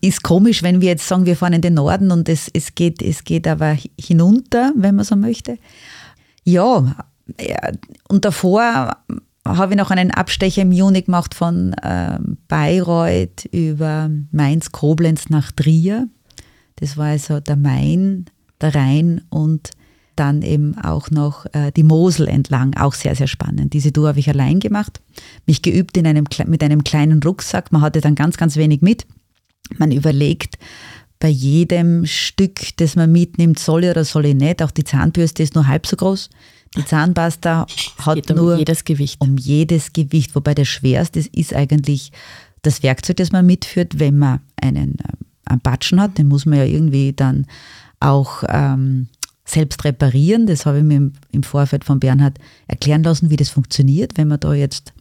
ist 0.00 0.22
komisch, 0.22 0.62
wenn 0.62 0.80
wir 0.80 0.88
jetzt 0.88 1.06
sagen, 1.06 1.26
wir 1.26 1.36
fahren 1.36 1.54
in 1.54 1.62
den 1.62 1.74
Norden 1.74 2.10
und 2.10 2.28
es, 2.28 2.50
es, 2.52 2.74
geht, 2.74 3.02
es 3.02 3.24
geht 3.24 3.46
aber 3.48 3.76
hinunter, 3.98 4.72
wenn 4.76 4.96
man 4.96 5.04
so 5.04 5.16
möchte. 5.16 5.58
Ja, 6.44 6.94
und 8.08 8.24
davor 8.24 8.96
habe 9.44 9.72
ich 9.72 9.78
noch 9.78 9.90
einen 9.90 10.10
Abstecher 10.10 10.62
im 10.62 10.72
Juni 10.72 11.02
gemacht 11.02 11.34
von 11.34 11.72
äh, 11.74 12.18
Bayreuth 12.48 13.46
über 13.52 14.10
Mainz, 14.32 14.72
Koblenz 14.72 15.28
nach 15.28 15.52
Trier. 15.52 16.08
Das 16.76 16.96
war 16.96 17.06
also 17.06 17.40
der 17.40 17.56
Main, 17.56 18.26
der 18.60 18.74
Rhein 18.74 19.22
und 19.30 19.70
dann 20.16 20.42
eben 20.42 20.76
auch 20.78 21.10
noch 21.10 21.46
äh, 21.52 21.70
die 21.72 21.82
Mosel 21.82 22.26
entlang, 22.28 22.74
auch 22.76 22.94
sehr, 22.94 23.14
sehr 23.14 23.26
spannend. 23.26 23.74
Diese 23.74 23.92
Tour 23.92 24.08
habe 24.08 24.18
ich 24.18 24.28
allein 24.28 24.60
gemacht, 24.60 25.00
mich 25.46 25.62
geübt 25.62 25.96
in 25.96 26.06
einem, 26.06 26.24
mit 26.46 26.62
einem 26.62 26.84
kleinen 26.84 27.22
Rucksack. 27.22 27.70
Man 27.70 27.82
hatte 27.82 28.00
dann 28.00 28.14
ganz, 28.14 28.36
ganz 28.36 28.56
wenig 28.56 28.80
mit. 28.80 29.06
Man 29.78 29.92
überlegt 29.92 30.58
bei 31.18 31.28
jedem 31.28 32.06
Stück, 32.06 32.76
das 32.76 32.96
man 32.96 33.10
mitnimmt, 33.10 33.58
soll 33.58 33.84
ich 33.84 33.90
oder 33.90 34.04
soll 34.04 34.26
ich 34.26 34.34
nicht. 34.34 34.62
Auch 34.62 34.70
die 34.70 34.84
Zahnbürste 34.84 35.42
ist 35.42 35.54
nur 35.54 35.66
halb 35.66 35.86
so 35.86 35.96
groß. 35.96 36.28
Die 36.76 36.84
Zahnpasta 36.84 37.66
hat 37.98 38.30
um 38.30 38.36
nur 38.36 38.58
jedes 38.58 38.84
Gewicht. 38.84 39.20
um 39.20 39.38
jedes 39.38 39.92
Gewicht, 39.92 40.34
wobei 40.34 40.54
das 40.54 40.68
Schwerste 40.68 41.20
ist 41.32 41.54
eigentlich 41.54 42.12
das 42.62 42.82
Werkzeug, 42.82 43.16
das 43.16 43.32
man 43.32 43.46
mitführt, 43.46 43.98
wenn 43.98 44.18
man 44.18 44.40
einen, 44.60 44.98
äh, 44.98 45.12
einen 45.46 45.60
Batschen 45.60 46.00
hat. 46.00 46.18
Den 46.18 46.28
muss 46.28 46.44
man 46.44 46.58
ja 46.58 46.64
irgendwie 46.64 47.12
dann 47.12 47.46
auch 48.00 48.42
ähm, 48.48 49.08
selbst 49.46 49.84
reparieren. 49.84 50.46
Das 50.46 50.66
habe 50.66 50.78
ich 50.78 50.84
mir 50.84 51.10
im 51.32 51.42
Vorfeld 51.42 51.84
von 51.84 52.00
Bernhard 52.00 52.38
erklären 52.66 53.02
lassen, 53.02 53.30
wie 53.30 53.36
das 53.36 53.48
funktioniert, 53.48 54.18
wenn 54.18 54.28
man 54.28 54.40
da 54.40 54.52
jetzt 54.52 54.92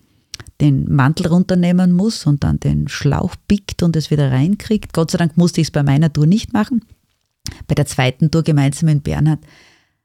den 0.62 0.94
Mantel 0.94 1.28
runternehmen 1.28 1.92
muss 1.92 2.26
und 2.26 2.44
dann 2.44 2.60
den 2.60 2.88
Schlauch 2.88 3.36
pickt 3.48 3.84
und 3.84 3.96
es 3.96 4.10
wieder 4.10 4.32
reinkriegt. 4.32 4.94
Gott 4.94 5.12
sei 5.12 5.18
Dank 5.18 5.38
musste 5.38 5.62
ich 5.62 5.68
es 5.68 5.72
bei 5.72 5.84
meiner 5.84 6.12
Tour 6.12 6.28
nicht 6.28 6.54
machen. 6.54 6.86
Bei 7.68 7.76
der 7.76 7.86
zweiten 7.86 8.32
Tour 8.32 8.44
gemeinsam 8.44 8.88
mit 8.88 9.04
Bernhard 9.04 9.40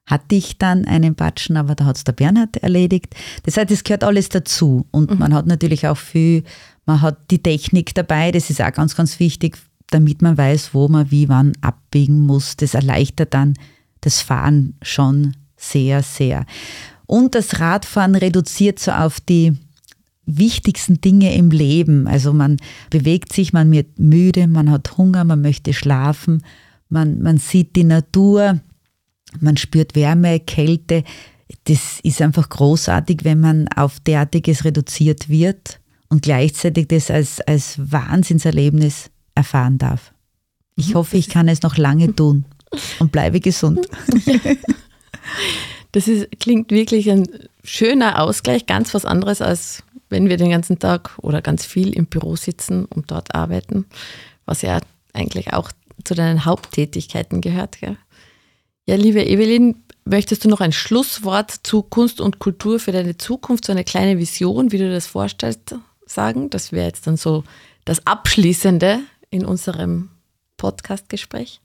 hatte 0.07 0.35
ich 0.35 0.59
dann 0.59 0.87
einen 0.87 1.15
Batschen, 1.15 1.57
aber 1.57 1.75
da 1.75 1.85
hat 1.85 1.97
es 1.97 2.05
der 2.05 2.13
Bernhard 2.13 2.57
erledigt. 2.57 3.15
Das 3.45 3.57
heißt, 3.57 3.71
es 3.71 3.85
gehört 3.85 4.03
alles 4.03 4.29
dazu. 4.29 4.87
Und 4.91 5.11
mhm. 5.11 5.19
man 5.19 5.35
hat 5.35 5.47
natürlich 5.47 5.87
auch 5.87 5.97
viel, 5.97 6.43
man 6.85 7.01
hat 7.01 7.31
die 7.31 7.43
Technik 7.43 7.95
dabei, 7.95 8.33
das 8.33 8.51
ist 8.51 8.61
auch 8.61 8.73
ganz, 8.73 8.97
ganz 8.97 9.21
wichtig, 9.21 9.57
damit 9.91 10.21
man 10.21 10.37
weiß, 10.37 10.71
wo 10.75 10.89
man 10.89 11.11
wie 11.11 11.29
wann 11.29 11.53
abbiegen 11.61 12.21
muss. 12.27 12.57
Das 12.57 12.75
erleichtert 12.75 13.35
dann 13.35 13.55
das 14.01 14.21
Fahren 14.21 14.75
schon 14.83 15.37
sehr, 15.57 16.03
sehr. 16.03 16.45
Und 17.07 17.35
das 17.35 17.61
Radfahren 17.61 18.15
reduziert 18.15 18.79
so 18.79 18.93
auf 18.93 19.21
die 19.21 19.57
wichtigsten 20.39 21.01
Dinge 21.01 21.35
im 21.35 21.51
Leben. 21.51 22.07
Also 22.07 22.33
man 22.33 22.59
bewegt 22.91 23.33
sich, 23.33 23.53
man 23.53 23.71
wird 23.71 23.99
müde, 23.99 24.47
man 24.47 24.71
hat 24.71 24.97
Hunger, 24.97 25.25
man 25.25 25.41
möchte 25.41 25.73
schlafen, 25.73 26.43
man, 26.89 27.23
man 27.23 27.39
sieht 27.39 27.77
die 27.77 27.85
Natur, 27.85 28.61
man 29.39 29.57
spürt 29.57 29.95
Wärme, 29.95 30.41
Kälte. 30.41 31.05
Das 31.65 32.01
ist 32.03 32.23
einfach 32.23 32.49
großartig, 32.49 33.25
wenn 33.25 33.41
man 33.41 33.69
auf 33.69 34.01
derartiges 34.01 34.65
reduziert 34.65 35.29
wird 35.29 35.81
und 36.09 36.23
gleichzeitig 36.23 36.89
das 36.89 37.11
als, 37.11 37.41
als 37.41 37.79
Wahnsinnserlebnis 37.79 39.11
erfahren 39.35 39.79
darf. 39.79 40.13
Ich 40.77 40.91
mhm. 40.91 40.95
hoffe, 40.95 41.17
ich 41.17 41.29
kann 41.29 41.49
es 41.49 41.63
noch 41.63 41.77
lange 41.77 42.15
tun 42.17 42.45
und 42.99 43.13
bleibe 43.13 43.41
gesund. 43.41 43.87
Das 45.93 46.07
ist, 46.07 46.29
klingt 46.39 46.71
wirklich 46.71 47.11
ein 47.11 47.29
schöner 47.65 48.23
Ausgleich, 48.23 48.67
ganz 48.67 48.95
was 48.95 49.05
anderes 49.05 49.43
als 49.43 49.83
wenn 50.11 50.29
wir 50.29 50.37
den 50.37 50.51
ganzen 50.51 50.79
Tag 50.79 51.19
oder 51.19 51.41
ganz 51.41 51.65
viel 51.65 51.93
im 51.95 52.07
Büro 52.07 52.37
sitzen 52.37 52.85
und 52.85 53.11
dort 53.11 53.35
arbeiten, 53.35 53.87
was 54.45 54.63
ja 54.63 54.81
eigentlich 55.13 55.53
auch 55.53 55.71
zu 56.05 56.15
deinen 56.15 56.45
Haupttätigkeiten 56.45 57.41
gehört. 57.41 57.79
Gell? 57.81 57.97
Ja, 58.87 58.97
liebe 58.97 59.25
Evelyn, 59.25 59.77
möchtest 60.05 60.45
du 60.45 60.49
noch 60.49 60.61
ein 60.61 60.73
Schlusswort 60.73 61.51
zu 61.63 61.83
Kunst 61.83 62.21
und 62.21 62.39
Kultur 62.39 62.79
für 62.79 62.93
deine 62.93 63.17
Zukunft, 63.17 63.65
so 63.65 63.73
eine 63.73 63.85
kleine 63.85 64.19
Vision, 64.19 64.73
wie 64.73 64.79
du 64.79 64.91
das 64.91 65.07
vorstellst, 65.07 65.75
sagen? 66.07 66.51
Das 66.51 66.73
wäre 66.73 66.87
jetzt 66.87 67.07
dann 67.07 67.17
so 67.17 67.45
das 67.85 68.07
Abschließende 68.07 69.01
in 69.31 69.45
unserem 69.45 70.11
Podcast-Gespräch. 70.57 71.61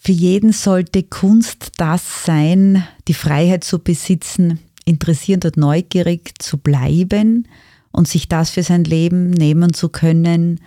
Für 0.00 0.12
jeden 0.12 0.52
sollte 0.52 1.02
Kunst 1.02 1.72
das 1.78 2.24
sein, 2.24 2.86
die 3.08 3.14
Freiheit 3.14 3.64
zu 3.64 3.78
besitzen, 3.78 4.60
interessiert 4.88 5.44
und 5.44 5.56
neugierig 5.56 6.32
zu 6.38 6.58
bleiben 6.58 7.46
und 7.92 8.08
sich 8.08 8.28
das 8.28 8.50
für 8.50 8.62
sein 8.62 8.84
Leben 8.84 9.30
nehmen 9.30 9.72
zu 9.72 9.88
können, 9.88 10.60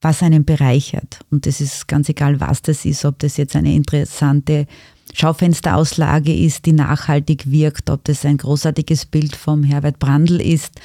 was 0.00 0.22
einen 0.22 0.44
bereichert. 0.44 1.20
Und 1.30 1.46
das 1.46 1.60
ist 1.60 1.88
ganz 1.88 2.08
egal, 2.08 2.40
was 2.40 2.62
das 2.62 2.84
ist, 2.84 3.04
ob 3.04 3.18
das 3.18 3.36
jetzt 3.36 3.54
eine 3.54 3.74
interessante 3.74 4.66
Schaufensterauslage 5.12 6.34
ist, 6.34 6.66
die 6.66 6.72
nachhaltig 6.72 7.50
wirkt, 7.50 7.90
ob 7.90 8.04
das 8.04 8.24
ein 8.24 8.38
großartiges 8.38 9.06
Bild 9.06 9.36
vom 9.36 9.64
Herbert 9.64 9.98
Brandl 9.98 10.40
ist 10.40 10.80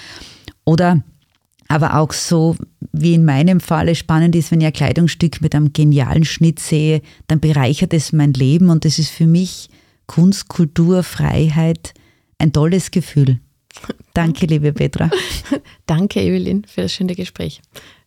oder 0.63 1.03
aber 1.67 1.97
auch 1.97 2.13
so, 2.13 2.55
wie 2.91 3.15
in 3.15 3.25
meinem 3.25 3.59
Falle 3.59 3.95
spannend 3.95 4.35
ist, 4.35 4.51
wenn 4.51 4.61
ich 4.61 4.67
ein 4.67 4.73
Kleidungsstück 4.73 5.41
mit 5.41 5.55
einem 5.55 5.73
genialen 5.73 6.23
Schnitt 6.23 6.59
sehe, 6.59 7.01
dann 7.27 7.39
bereichert 7.39 7.93
es 7.93 8.13
mein 8.13 8.33
Leben 8.33 8.69
und 8.69 8.85
das 8.85 8.99
ist 8.99 9.09
für 9.09 9.25
mich 9.25 9.69
Kunst, 10.05 10.47
Kultur, 10.47 11.01
Freiheit 11.01 11.94
ein 12.37 12.53
tolles 12.53 12.91
Gefühl. 12.91 13.39
Danke, 14.13 14.45
liebe 14.45 14.73
Petra. 14.73 15.09
Danke, 15.85 16.21
Evelyn, 16.21 16.65
für 16.65 16.81
das 16.81 16.93
schöne 16.93 17.15
Gespräch. 17.15 17.61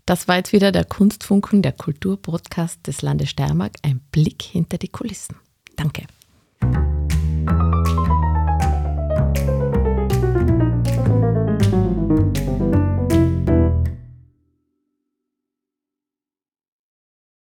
Das 0.06 0.26
war 0.26 0.36
jetzt 0.36 0.52
wieder 0.52 0.72
der 0.72 0.84
Kunstfunken, 0.84 1.60
der 1.60 1.72
Kulturpodcast 1.72 2.86
des 2.86 3.02
Landes 3.02 3.28
Steiermark. 3.30 3.72
Ein 3.82 4.00
Blick 4.10 4.42
hinter 4.42 4.78
die 4.78 4.88
Kulissen. 4.88 5.36
Danke. 5.76 6.04